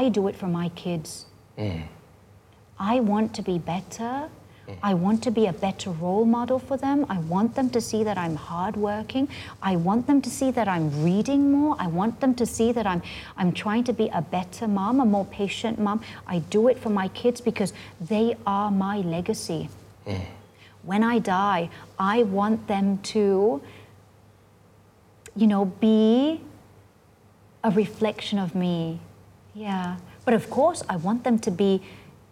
[0.00, 1.10] I do it for my kids.
[2.92, 4.14] I want to be better.
[4.90, 6.98] I want to be a better role model for them.
[7.16, 9.26] I want them to see that I'm hardworking.
[9.70, 11.74] I want them to see that I'm reading more.
[11.84, 13.02] I want them to see that I'm,
[13.36, 15.98] I'm trying to be a better mom, a more patient mom.
[16.34, 17.72] I do it for my kids because
[18.12, 19.68] they are my legacy.
[20.90, 21.62] When I die,
[21.98, 23.24] I want them to,
[25.37, 26.41] you know, be
[27.63, 28.99] a reflection of me.
[29.53, 29.97] Yeah.
[30.25, 31.81] But of course, I want them to be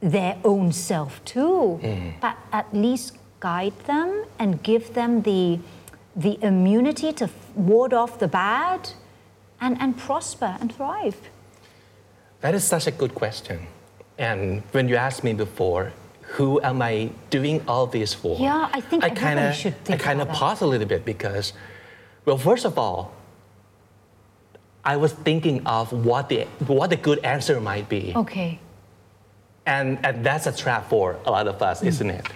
[0.02, 1.80] their own self too.
[1.82, 2.20] Mm.
[2.20, 5.60] But at least guide them and give them the,
[6.16, 8.90] the immunity to ward off the bad
[9.62, 11.18] and, and prosper and thrive.
[12.42, 13.68] That is such a good question.
[14.18, 18.38] And when you asked me before, who am I doing all this for?
[18.40, 21.54] Yeah, I think everybody kinda, should think I kind of paused a little bit because,
[22.26, 23.14] well, first of all,
[24.84, 28.60] I was thinking of what the what the good answer might be, Okay.
[29.66, 31.88] and and that's a trap for a lot of us, mm.
[31.88, 32.28] isn't it?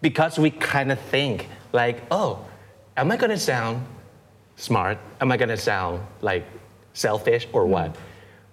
[0.00, 2.44] Because we kind of think like, oh,
[2.96, 3.86] am I gonna sound
[4.56, 4.98] smart?
[5.20, 6.44] Am I gonna sound like
[6.92, 7.68] selfish or mm.
[7.68, 7.96] what?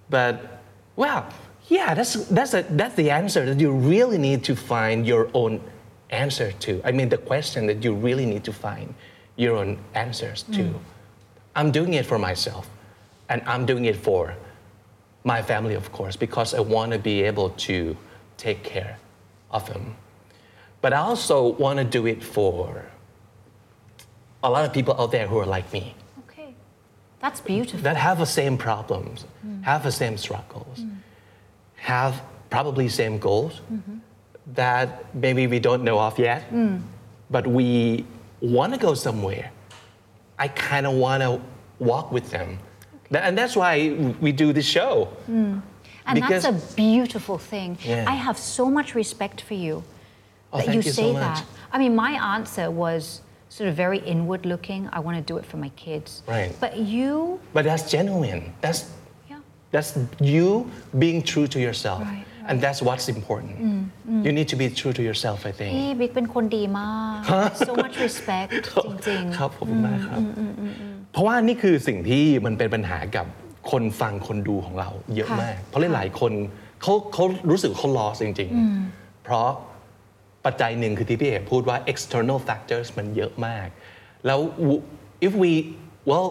[0.10, 0.62] But
[0.96, 1.26] well,
[1.70, 5.60] yeah, that's that's a, that's the answer that you really need to find your own
[6.12, 6.82] answer to.
[6.86, 8.94] I mean, the question that you really need to find
[9.38, 10.64] your own answers to.
[10.64, 10.80] Mm.
[11.56, 12.70] I'm doing it for myself,
[13.30, 14.36] and I'm doing it for
[15.24, 17.96] my family, of course, because I want to be able to
[18.38, 18.98] take care
[19.52, 19.96] of them.
[20.82, 22.86] But I also want to do it for
[24.44, 26.54] a lot of people out there who are like me Okay.
[27.20, 27.82] That's beautiful.
[27.82, 29.64] that have the same problems, mm.
[29.64, 30.98] have the same struggles, mm.
[31.76, 33.98] have probably same goals mm-hmm.
[34.54, 36.44] that maybe we don't know of yet,
[37.30, 38.06] but we
[38.42, 39.52] want to go somewhere.
[40.40, 41.42] I kind of want to
[41.80, 42.60] walk with them.
[43.10, 43.90] Tha- And that's why
[44.22, 45.06] we do this show.
[45.26, 45.60] Hmm.
[46.06, 47.78] And because- that's a beautiful thing.
[47.84, 48.06] Yeah.
[48.08, 49.84] I have so much respect for you
[50.54, 51.40] Oh, that you you say much.
[51.40, 51.46] that.
[51.72, 54.90] I mean, my answer was sort of very inward looking.
[54.94, 56.22] I want to do it for my kids.
[56.28, 56.56] Right.
[56.60, 58.54] But you, But that's genuine.
[58.62, 58.92] That's,
[59.30, 59.40] yeah.
[59.72, 62.02] that's you being true to yourself.
[62.04, 63.56] Right, And that's what's important.
[64.26, 65.72] You need to be true to yourself, I think.
[65.76, 67.18] พี่บิ๊กเป็นคนดีมาก
[67.70, 68.50] so much respect
[69.08, 70.22] จริงครับผมมากครับ
[71.12, 73.26] เพราะว่านี่คือสิ่งที่มันเป็นปัญหากับ
[73.72, 76.32] คนฟังคนดูของเราเยอะค่ะมาก เพราะหลายๆคน
[76.82, 78.52] เขาเขารู้สึกเขา lost จริง
[78.88, 79.50] ๆ เพราะ
[80.46, 83.68] ปัจจัยหนึ่งคือที่พี่เอกพูดว่า external factors มันเยอะมาก
[84.26, 84.40] แล้ว
[85.28, 85.52] if we
[86.10, 86.28] well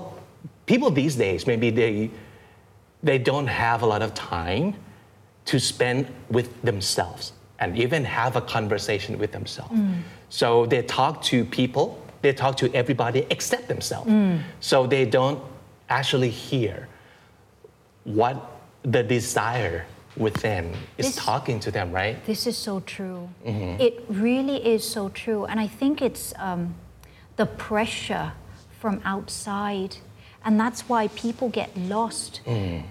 [0.70, 1.94] people these days maybe they
[3.08, 4.66] they don't have a lot of time
[5.46, 9.72] to spend with themselves and even have a conversation with themselves.
[9.72, 10.02] Mm.
[10.28, 14.10] So they talk to people, they talk to everybody except themselves.
[14.10, 14.42] Mm.
[14.60, 15.40] So they don't
[15.88, 16.88] actually hear
[18.04, 18.36] what
[18.82, 19.86] the desire
[20.16, 22.24] within is This- talking to them, right?
[22.24, 23.28] This is so true.
[23.44, 23.80] Mm-hmm.
[23.80, 25.44] It really is so true.
[25.44, 26.74] And I think it's um,
[27.36, 28.32] the pressure
[28.80, 29.98] from outside.
[30.44, 32.40] And that's why people get lost.
[32.46, 32.82] Mm.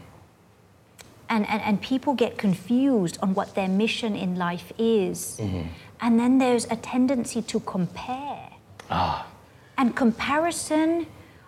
[1.30, 5.40] And, and, and people get confused on what their mission in life is.
[6.02, 8.50] And then there's a tendency to compare.
[8.92, 9.26] Ah.
[9.78, 11.08] And comparison,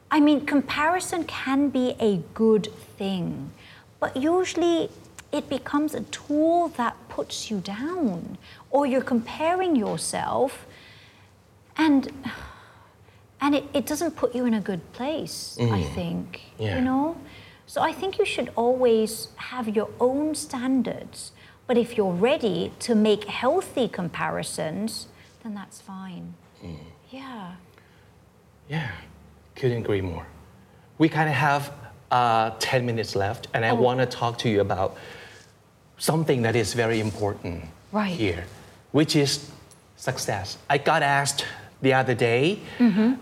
[0.09, 3.51] I mean, comparison can be a good thing,
[3.99, 4.89] but usually
[5.31, 8.37] it becomes a tool that puts you down,
[8.69, 10.65] or you're comparing yourself,
[11.77, 12.11] and
[13.41, 16.41] and it, it doesn't put you in a good place, I think.
[16.57, 16.77] Yeah.
[16.77, 17.17] You know?
[17.67, 21.31] So I think you should always have your own standards.
[21.67, 25.07] But if you're ready to make healthy comparisons,
[25.43, 26.33] then that's fine.
[27.11, 27.51] Yeah.
[28.69, 28.89] Yeah,
[29.55, 30.25] couldn't agree more.
[30.97, 31.71] We kind of have
[32.09, 34.95] uh, 10 minutes left, and I want to talk to you about
[35.97, 38.11] something that is very important Right.
[38.15, 38.45] here,
[38.91, 39.49] which is
[39.97, 40.57] success.
[40.69, 41.45] I got asked
[41.81, 42.59] the other day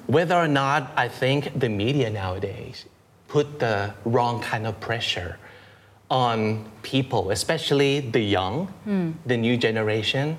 [0.08, 2.86] whether or not I think the media nowadays
[3.36, 5.38] put the wrong kind of pressure
[6.10, 9.12] on people, especially the young, hmm.
[9.26, 10.38] the new generation,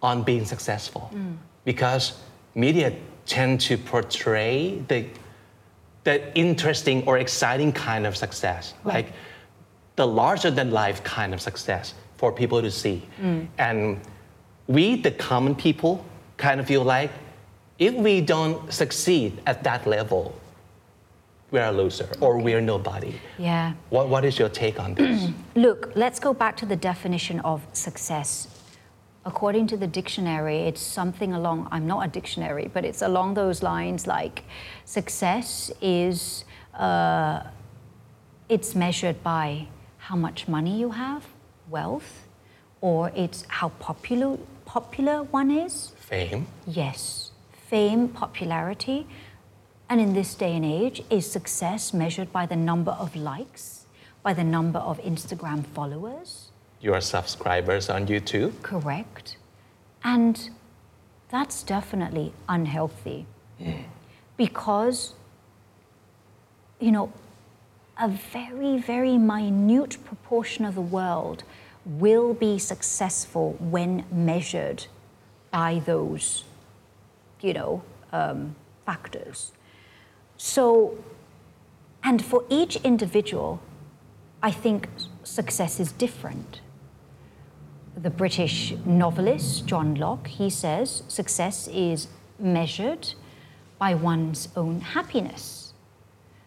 [0.00, 1.02] on being successful.
[1.02, 1.32] Hmm.
[1.66, 2.04] Because
[2.54, 2.94] media
[3.26, 5.04] tend to portray the,
[6.04, 9.12] the interesting or exciting kind of success, like
[9.96, 13.02] the larger than life kind of success for people to see.
[13.20, 13.40] Hmm.
[13.58, 14.00] And
[14.66, 16.02] we, the common people,
[16.38, 17.10] kind of feel like
[17.78, 20.34] if we don't succeed at that level,
[21.50, 23.14] we're a loser or we're nobody.
[23.38, 23.74] Yeah.
[23.90, 25.30] What, what is your take on this?
[25.54, 28.48] Look, let's go back to the definition of success.
[29.24, 33.62] According to the dictionary, it's something along, I'm not a dictionary, but it's along those
[33.62, 34.44] lines like
[34.84, 36.44] success is,
[36.74, 37.42] uh,
[38.48, 39.68] it's measured by
[39.98, 41.24] how much money you have,
[41.68, 42.26] wealth,
[42.80, 45.92] or it's how popular, popular one is.
[45.98, 46.46] Fame.
[46.66, 49.06] Yes, fame, popularity.
[49.90, 53.86] And in this day and age, is success measured by the number of likes,
[54.22, 56.50] by the number of Instagram followers?
[56.80, 58.52] Your subscribers on YouTube.
[58.62, 59.36] Correct.
[60.04, 60.50] And
[61.30, 63.26] that's definitely unhealthy
[64.36, 65.14] because,
[66.80, 67.12] you know,
[67.98, 71.44] a very, very minute proportion of the world
[71.84, 74.86] will be successful when measured
[75.50, 76.44] by those,
[77.40, 77.82] you know,
[78.12, 78.54] um,
[78.86, 79.52] factors.
[80.38, 80.96] So,
[82.02, 83.60] and for each individual,
[84.42, 84.88] I think
[85.24, 86.60] success is different.
[87.96, 92.06] The British novelist John Locke, he says success is
[92.38, 93.14] measured
[93.78, 95.72] by one's own happiness.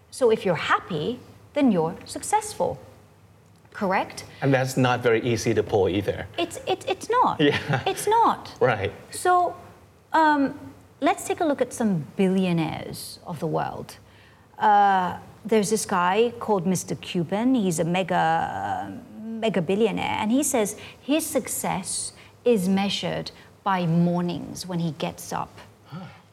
[0.09, 1.19] So if you're happy,
[1.53, 2.79] then you're successful.
[3.73, 4.23] Correct?
[4.41, 6.27] And that's not very easy to pull either.
[6.37, 7.39] It's, it, it's not.
[7.41, 7.81] Yeah.
[7.85, 8.53] It's not.
[8.61, 8.93] Right.
[9.11, 9.55] So
[10.13, 10.57] um,
[11.01, 13.97] let's take a look at some billionaires of the world.
[14.57, 16.99] Uh, there's this guy called Mr.
[17.01, 17.55] Cuban.
[17.55, 22.13] He's a mega, mega billionaire, and he says his success
[22.45, 23.31] is measured
[23.63, 25.59] by mornings when he gets up.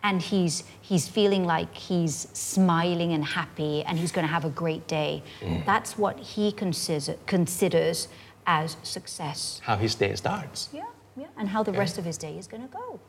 [0.01, 4.51] And he's, he's feeling like he's smiling and happy and he's going to have a
[4.51, 5.25] great day.
[5.66, 8.07] That's what he consider, considers
[8.47, 9.61] as success.
[9.64, 10.69] How his day starts.
[10.73, 10.85] Yeah,
[11.16, 11.27] yeah.
[11.37, 13.01] And how the rest of his day is going to go.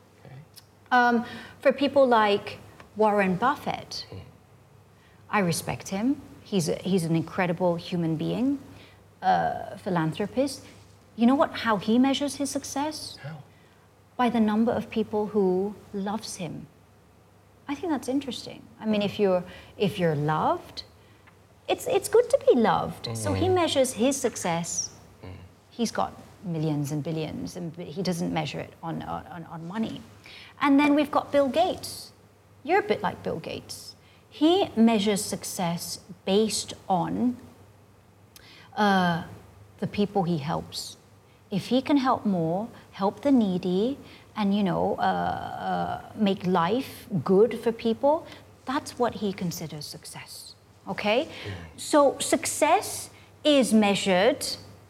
[0.91, 1.25] Um,
[1.59, 2.59] for people like
[2.95, 4.05] Warren Buffett,
[5.29, 6.21] I respect him.
[6.43, 8.59] He's, a, he's an incredible human being,
[9.21, 10.65] uh, philanthropist.
[11.15, 11.51] You know what?
[11.53, 13.17] How he measures his success?
[13.21, 13.37] How?
[14.17, 16.67] By the number of people who loves him.
[17.67, 18.63] I think that's interesting.
[18.81, 19.43] I mean, if you're
[19.77, 20.83] if you're loved,
[21.67, 23.09] it's it's good to be loved.
[23.15, 24.89] So he measures his success.
[25.69, 26.11] He's got
[26.43, 30.01] millions and billions, and he doesn't measure it on, on, on money.
[30.61, 32.11] And then we've got Bill Gates.
[32.63, 33.95] You're a bit like Bill Gates.
[34.29, 37.37] He measures success based on
[38.77, 39.23] uh,
[39.79, 40.97] the people he helps.
[41.51, 43.97] If he can help more, help the needy,
[44.35, 48.25] and you know, uh, uh, make life good for people,
[48.65, 50.55] that's what he considers success.
[50.87, 51.27] Okay?
[51.75, 53.09] So success
[53.43, 54.45] is measured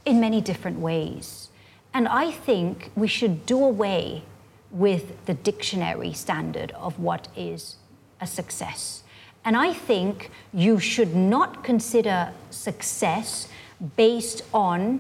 [0.06, 1.50] in many different ways.
[1.94, 4.24] And I think we should do away
[4.72, 7.78] with the dictionary standard of what is
[8.22, 9.04] a success.
[9.44, 13.48] And I think you should not consider success
[13.96, 15.00] based on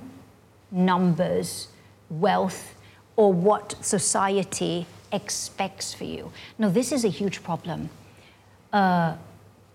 [0.72, 1.68] numbers,
[2.10, 2.76] wealth,
[3.16, 6.32] or what society expects for you.
[6.58, 7.90] Now, this is a huge problem.
[8.72, 9.16] Uh,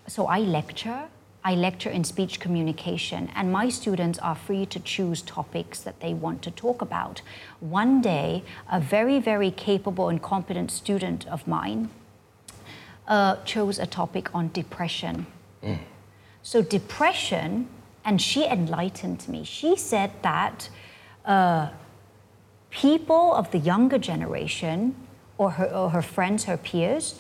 [0.07, 1.05] so I lecture.
[1.47, 6.15] I lecture in speech communication, and my students are free to choose topics that they
[6.15, 7.21] want to talk about.
[7.61, 11.91] One day, a very, very capable and competent student of mine
[13.07, 15.27] uh, chose a topic on depression.
[16.43, 17.69] So, depression,
[18.05, 19.45] and she enlightened me.
[19.45, 20.69] She said that
[21.25, 21.71] uh,
[22.71, 24.95] people of the younger generation,
[25.37, 27.19] or her, or her friends, her peers,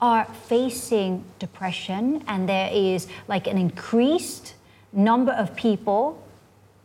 [0.00, 4.54] are facing depression, and there is like an increased
[4.92, 6.22] number of people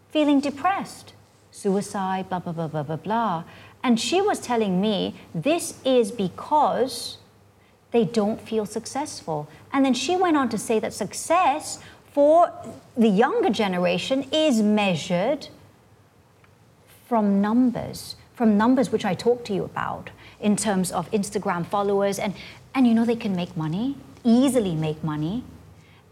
[0.09, 1.13] feeling depressed,
[1.51, 3.43] suicide, blah, blah, blah, blah, blah, blah.
[3.83, 7.17] And she was telling me this is because
[7.91, 9.47] they don't feel successful.
[9.71, 11.79] And then she went on to say that success
[12.11, 12.51] for
[12.97, 15.49] the younger generation is measured
[17.07, 20.09] from numbers, from numbers which I talked to you about
[20.39, 22.19] in terms of Instagram followers.
[22.19, 22.33] And,
[22.75, 25.43] and you know, they can make money, easily make money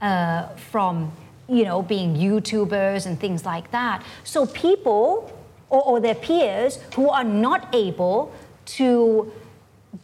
[0.01, 1.11] uh, from,
[1.47, 4.03] you know, being YouTubers and things like that.
[4.23, 5.31] So people
[5.69, 8.33] or, or their peers who are not able
[8.65, 9.31] to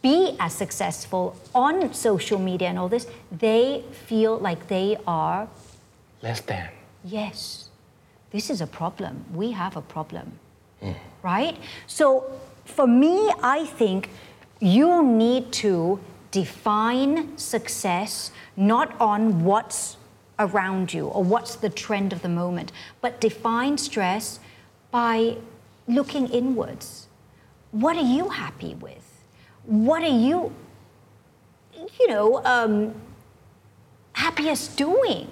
[0.02, 5.48] be as successful on social media and all this, they feel like they are,
[6.22, 6.68] Less than.
[7.02, 7.68] yes,
[8.30, 9.24] this is a problem.
[9.34, 10.32] We have a problem.
[11.22, 11.56] Right?
[11.86, 12.30] So
[12.64, 14.08] for me, I think
[14.60, 15.98] you need to
[16.30, 19.96] define success not on what's
[20.38, 24.40] around you or what's the trend of the moment, but define stress
[24.90, 25.36] by
[25.86, 27.08] looking inwards.
[27.72, 29.22] What are you happy with?
[29.64, 30.52] What are you,
[31.98, 32.94] you know, um,
[34.12, 35.28] happiest doing?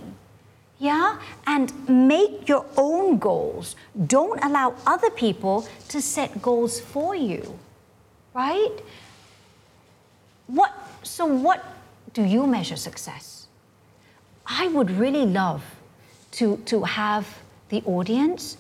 [0.79, 1.19] Yeah?
[1.47, 3.75] And make your own goals.
[4.07, 7.59] Don't allow other people to set goals for you.
[8.35, 8.79] Right?
[10.47, 10.73] What
[11.03, 11.65] so what
[12.13, 13.49] do you measure success?
[14.47, 15.63] I would really love
[16.33, 17.27] to to have
[17.69, 18.57] the audience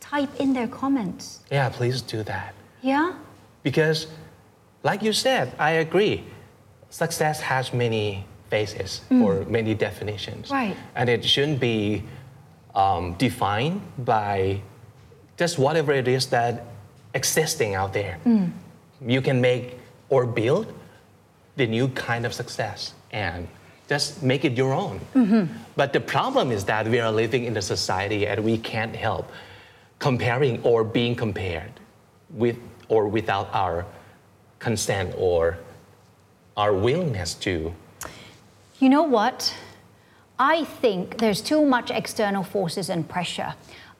[0.00, 1.40] type in their comments.
[1.50, 2.54] Yeah, please do that.
[2.82, 3.14] Yeah?
[3.62, 4.06] Because,
[4.82, 6.24] like you said, I agree.
[6.90, 10.50] Success has many faces or many definitions.
[10.50, 10.76] Right.
[10.94, 12.04] And it shouldn't be
[12.74, 14.60] um, defined by
[15.36, 16.66] just whatever it is that
[17.14, 18.18] existing out there.
[19.04, 20.66] You can make or build
[21.56, 23.48] the new kind of success and
[23.88, 25.00] just make it your own.
[25.14, 25.52] Mm-hmm.
[25.76, 29.30] But the problem is that we are living in a society and we can't help
[29.98, 31.72] comparing or being compared
[32.30, 32.56] with
[32.88, 33.86] or without our
[34.58, 35.58] consent or
[36.56, 37.74] our willingness to.
[38.78, 39.54] You know what?
[40.38, 43.54] I think there's too much external forces and pressure.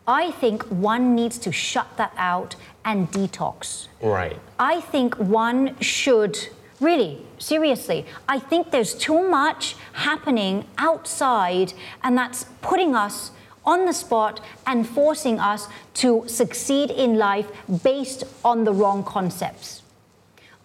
[0.06, 3.88] I think one needs to shut that out and detox.
[4.02, 4.38] Right.
[4.58, 6.48] I think one should,
[6.84, 11.72] really, seriously, I think there's too much happening outside,
[12.02, 13.30] and that's putting us
[13.64, 17.50] on the spot and forcing us to succeed in life
[17.82, 19.82] based on the wrong concepts.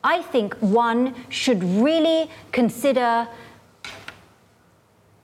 [0.04, 3.28] I think one should really consider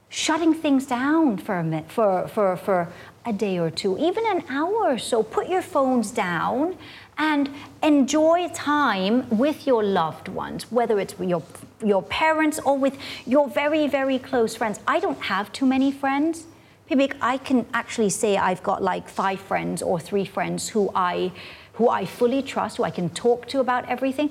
[0.09, 2.87] shutting things down for a minute, for, for, for
[3.25, 5.23] a day or two, even an hour or so.
[5.23, 6.77] Put your phones down
[7.17, 7.49] and
[7.81, 11.43] enjoy time with your loved ones, whether it's your,
[11.83, 14.79] your parents or with your very, very close friends.
[14.87, 16.45] I don't have too many friends.
[16.89, 21.31] Pibik, I can actually say I've got like five friends or three friends who I,
[21.73, 24.29] who I fully trust, who I can talk to about everything.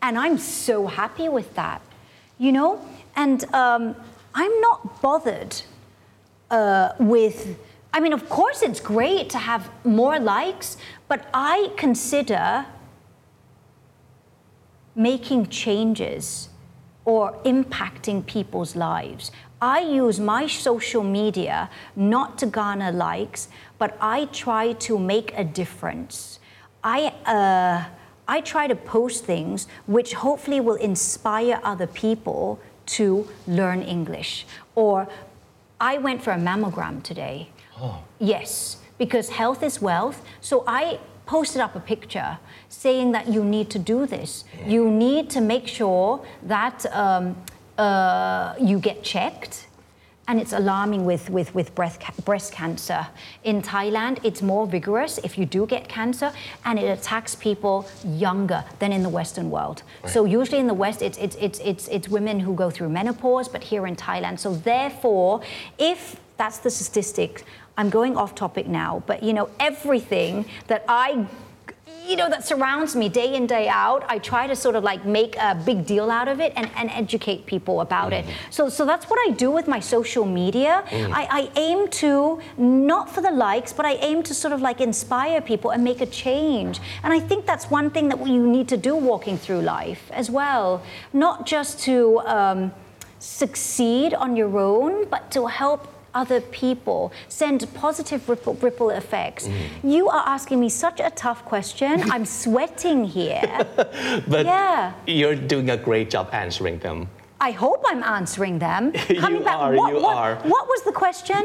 [0.00, 1.80] And I'm so happy with that,
[2.38, 2.84] you know?
[3.14, 3.94] And um,
[4.34, 5.62] I'm not bothered
[6.50, 7.56] uh, with,
[7.94, 10.78] I mean, of course, it's great to have more likes,
[11.08, 12.64] but I consider
[14.94, 16.48] making changes
[17.04, 19.30] or impacting people's lives.
[19.60, 25.44] I use my social media not to garner likes, but I try to make a
[25.44, 26.40] difference.
[26.82, 27.84] I, uh,
[28.26, 34.46] I try to post things which hopefully will inspire other people to learn English.
[34.74, 35.08] Or
[35.80, 37.50] I went for a mammogram today.
[38.18, 40.24] Yes, because health is wealth.
[40.40, 44.44] So I posted up a picture saying that you need to do this.
[44.66, 47.36] You need to make sure that um,
[47.78, 49.66] uh, you get checked.
[50.28, 53.08] And it's alarming with, with, with breast, ca- breast cancer.
[53.42, 56.32] In Thailand, it's more vigorous if you do get cancer,
[56.64, 59.82] and it attacks people younger than in the Western world.
[60.06, 63.48] So, usually in the West, it's, it's, it's, it's, it's women who go through menopause,
[63.48, 64.38] but here in Thailand.
[64.38, 65.42] So, therefore,
[65.76, 67.44] if that's the statistic,
[67.76, 71.26] I'm going off topic now, but you know, everything that I
[72.06, 75.04] you know that surrounds me day in day out i try to sort of like
[75.04, 78.24] make a big deal out of it and, and educate people about it.
[78.50, 80.84] So so that's what i do with my social media.
[80.90, 84.80] I, I aim to not for the likes but i aim to sort of like
[84.80, 86.80] inspire people and make a change.
[87.02, 90.30] And i think that's one thing that you need to do walking through life as
[90.30, 90.82] well.
[91.12, 92.72] Not just to um,
[93.18, 99.48] succeed on your own but to help other people, send positive ripple, ripple effects.
[99.48, 99.92] Mm.
[99.94, 102.02] You are asking me such a tough question.
[102.12, 103.42] I'm sweating here.
[104.28, 104.92] But Yeah.
[105.06, 107.08] you're doing a great job answering them.
[107.40, 108.92] I hope I'm answering them.
[109.08, 110.34] You Coming back, are, what, you what, are.
[110.44, 111.42] what was the question?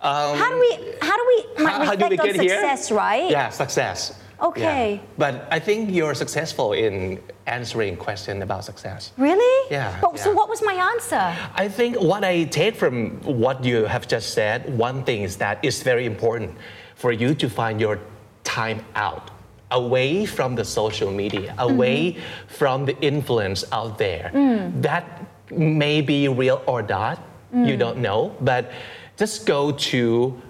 [0.00, 2.96] Um, how do we, how do we How, how do we get success, here?
[2.98, 3.30] right?
[3.30, 4.18] Yeah, success.
[4.40, 4.94] Okay.
[4.94, 5.00] Yeah.
[5.18, 9.12] But I think you're successful in answering question about success.
[9.16, 9.70] Really?
[9.70, 11.34] Yeah, But, So what was my answer?
[11.54, 15.58] I think what I take from what you have just said, one thing is that
[15.62, 16.56] it's very important
[16.94, 17.98] for you to find your
[18.44, 19.30] time out
[19.70, 21.74] away from the social media, mm-hmm.
[21.74, 22.16] away
[22.46, 24.30] from the influence out there.
[24.32, 24.82] Mm.
[24.82, 27.18] That may be real or not,
[27.52, 27.78] you mm.
[27.78, 28.70] don't know, but
[29.16, 30.40] just go to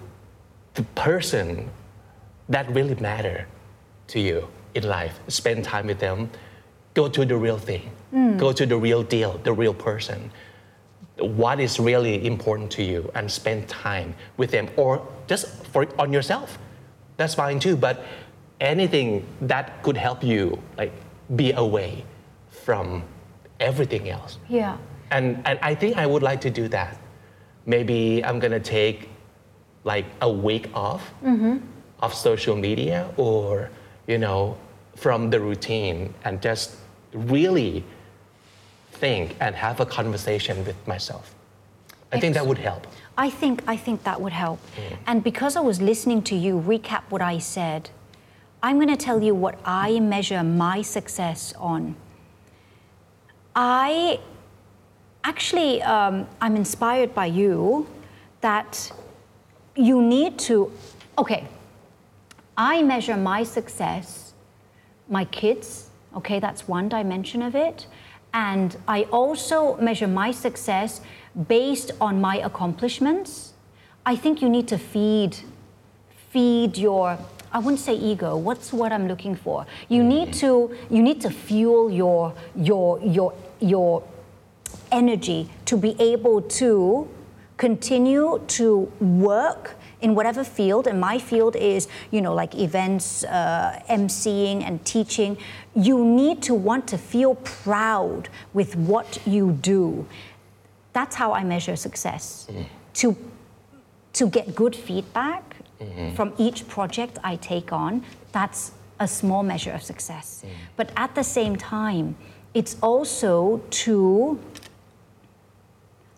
[0.75, 1.69] the person
[2.49, 3.47] that really matter
[4.07, 5.19] to you in life.
[5.27, 6.29] Spend time with them.
[6.93, 7.89] Go to the real thing.
[8.37, 10.31] Go to the real deal, the real person.
[11.17, 16.13] What is really important to you and spend time with them or just for on
[16.13, 16.57] yourself.
[17.17, 18.05] That's fine too, but
[18.61, 20.93] anything that could help you like
[21.35, 22.05] be away
[22.49, 23.03] from
[23.59, 24.39] everything else.
[24.47, 24.77] Yeah.
[25.11, 26.97] And, and I think I would like to do that.
[27.65, 29.09] Maybe I'm gonna take
[29.83, 31.57] like a week off mm-hmm.
[31.99, 33.69] of social media or,
[34.07, 34.57] you know,
[34.95, 36.75] from the routine and just
[37.13, 37.83] really
[38.91, 41.33] think and have a conversation with myself.
[42.11, 42.87] I think that would help.
[43.17, 44.59] I think I think that would help.
[45.07, 47.89] And because I was listening to you recap what I said,
[48.63, 51.95] I'm going to tell you what I measure my success on.
[53.55, 54.19] I
[55.23, 57.87] actually um, I'm inspired by you
[58.41, 58.91] that
[59.75, 60.71] you need to
[61.17, 61.47] okay.
[62.57, 64.33] I measure my success,
[65.09, 67.87] my kids, okay, that's one dimension of it.
[68.33, 71.01] And I also measure my success
[71.47, 73.53] based on my accomplishments.
[74.05, 75.37] I think you need to feed
[76.29, 77.17] feed your
[77.51, 78.35] I wouldn't say ego.
[78.35, 79.65] What's what I'm looking for?
[79.87, 84.03] You need to you need to fuel your your your your
[84.91, 87.07] energy to be able to
[87.57, 93.81] continue to work in whatever field and my field is you know like events uh,
[93.89, 95.37] emceeing and teaching.
[95.75, 100.05] You need to want to feel proud with what you do.
[100.93, 102.47] That's how i measure success.
[102.49, 102.63] Mm-hmm.
[102.93, 103.15] To
[104.13, 106.15] to get good feedback mm-hmm.
[106.15, 110.43] from each project I take on, that's a small measure of success.
[110.43, 110.49] Mm.
[110.77, 112.15] But at the same time,
[112.53, 114.39] it's also to,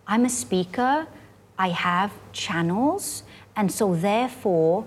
[0.05, 1.07] I'm a speaker,
[1.57, 3.23] I have channels,
[3.57, 4.85] and so therefore,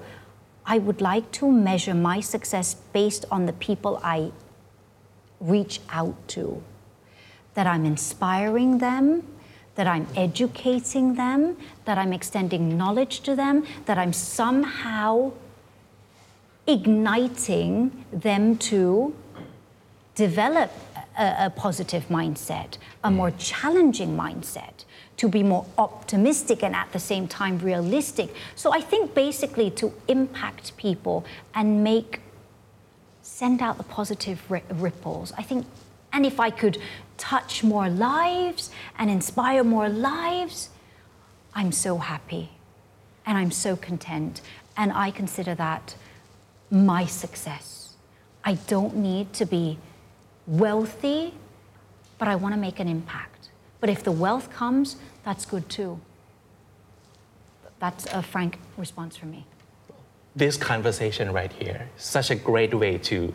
[0.64, 4.30] I would like to measure my success based on the people I
[5.40, 6.62] reach out to.
[7.54, 9.26] That I'm inspiring them,
[9.74, 15.32] that I'm educating them, that I'm extending knowledge to them, that I'm somehow
[16.68, 19.16] igniting them to
[20.14, 20.70] develop
[21.18, 24.84] a, a positive mindset, a more challenging mindset,
[25.20, 28.34] to be more optimistic and at the same time realistic.
[28.56, 32.20] So I think basically to impact people and make
[33.20, 35.34] send out the positive ripples.
[35.36, 35.66] I think,
[36.10, 36.78] and if I could
[37.18, 40.70] touch more lives and inspire more lives,
[41.54, 42.48] I'm so happy
[43.26, 44.40] and I'm so content.
[44.74, 45.96] And I consider that
[46.70, 47.94] my success.
[48.42, 49.76] I don't need to be
[50.46, 51.34] wealthy,
[52.18, 53.50] but I want to make an impact.
[53.80, 55.99] But if the wealth comes, that's good too.
[57.79, 59.45] That's a frank response from me.
[60.35, 63.33] This conversation right here, such a great way to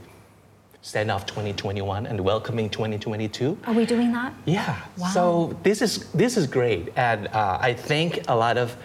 [0.83, 3.59] send off 2021 and welcoming 2022.
[3.67, 4.33] Are we doing that?
[4.45, 4.81] Yeah.
[4.97, 5.09] Wow.
[5.09, 8.77] So this is this is great, and uh, I think a lot of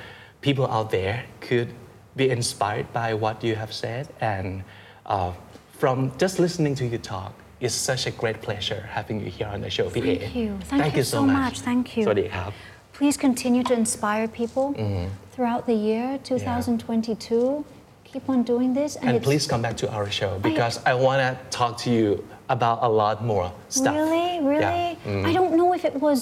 [0.41, 1.73] people out there could
[2.15, 4.63] be inspired by what you have said, and
[5.05, 5.31] uh,
[5.77, 9.61] from just listening to you talk, it's such a great pleasure having you here on
[9.61, 10.01] the show, PA.
[10.01, 10.57] Thank you.
[10.63, 11.59] Thank, you, so much.
[11.61, 12.03] Thank you.
[12.05, 12.51] สวัสดีครับ
[13.00, 15.08] Please continue to inspire people Mm-hmm.
[15.32, 17.64] throughout the year 2022.
[18.04, 18.96] Keep on doing this.
[18.96, 22.22] And it's- please come back to our show because I want to talk to you
[22.50, 23.94] about a lot more stuff.
[23.94, 24.60] Really, really.
[24.60, 24.94] Yeah.
[25.06, 25.24] Mm.
[25.24, 26.20] I don't know if it was,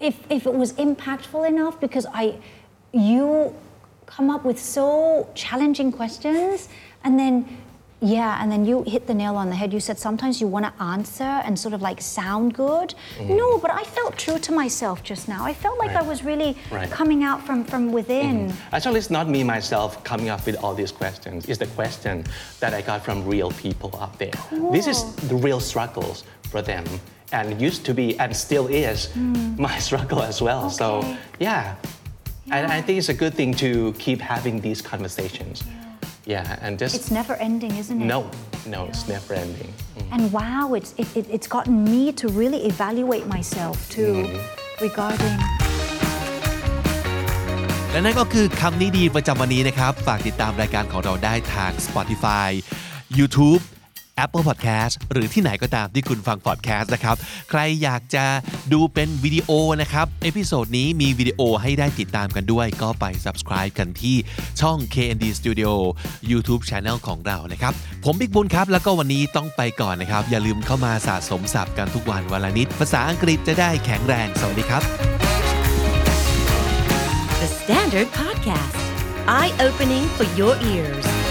[0.00, 2.24] if if it was impactful enough because I,
[2.92, 3.54] you,
[4.04, 4.86] come up with so
[5.34, 6.68] challenging questions,
[7.04, 7.34] and then,
[8.02, 9.72] yeah, and then you hit the nail on the head.
[9.72, 12.94] You said sometimes you want to answer and sort of like sound good.
[13.18, 13.36] Mm-hmm.
[13.36, 15.44] No, but I felt true to myself just now.
[15.44, 16.90] I felt like I was really Right.
[16.90, 18.48] coming out from from within.
[18.48, 18.74] Mm-hmm.
[18.74, 21.46] Actually, it's not me myself coming up with all these questions.
[21.48, 22.24] It's the question
[22.58, 24.34] that I got from real people out there.
[24.72, 26.84] This is the real struggles for them,
[27.30, 29.56] and used to be and still is mm.
[29.58, 30.70] my struggle as well.
[30.70, 31.16] So Okay.
[31.38, 31.76] yeah.
[32.50, 35.62] and I think it's a good thing to keep having these conversations
[36.25, 38.05] Yeah, and just It's never ending, isn't it?
[38.13, 38.19] no,
[38.75, 39.71] no, it's never ending.
[40.13, 44.15] And wow, it's, it, it, it's gotten me to really evaluate myself too
[44.81, 45.37] regarding.
[47.91, 52.49] และนั่นก็คือคำนี้ดีประจำวันนี้นะครับ ฝากติดตามรายการของเราได้ทาง Spotify
[53.17, 53.61] YouTube
[54.24, 57.16] Apple Podcast หรือที่ไหนก็ตามที่คุณฟัง podcast นะครับ
[57.50, 58.24] ใครอยากจะ
[58.72, 59.50] ดูเป็นวิดีโอ
[59.80, 64.16] นะครับ เอพิโซดนี้มีวิดีโอให้ได้ติดตามกันด้วย ก็ไป subscribe กันที่
[64.60, 65.72] ช่อง KND Studio
[66.30, 67.72] YouTube Channel ของเรานะครับ
[68.04, 74.82] ผมบิ๊กบุญครับ แล้วก็วันนี้ต้องไปก่อนนะครับ อย่าลืมเข้ามาสะสมศัพท์กันทุกวันวันละนิด ภาษาอังกฤษจะได้แข็งแรง สวัสดีครับ
[77.42, 78.78] The Standard Podcast,
[79.26, 81.21] eye opening for your ears.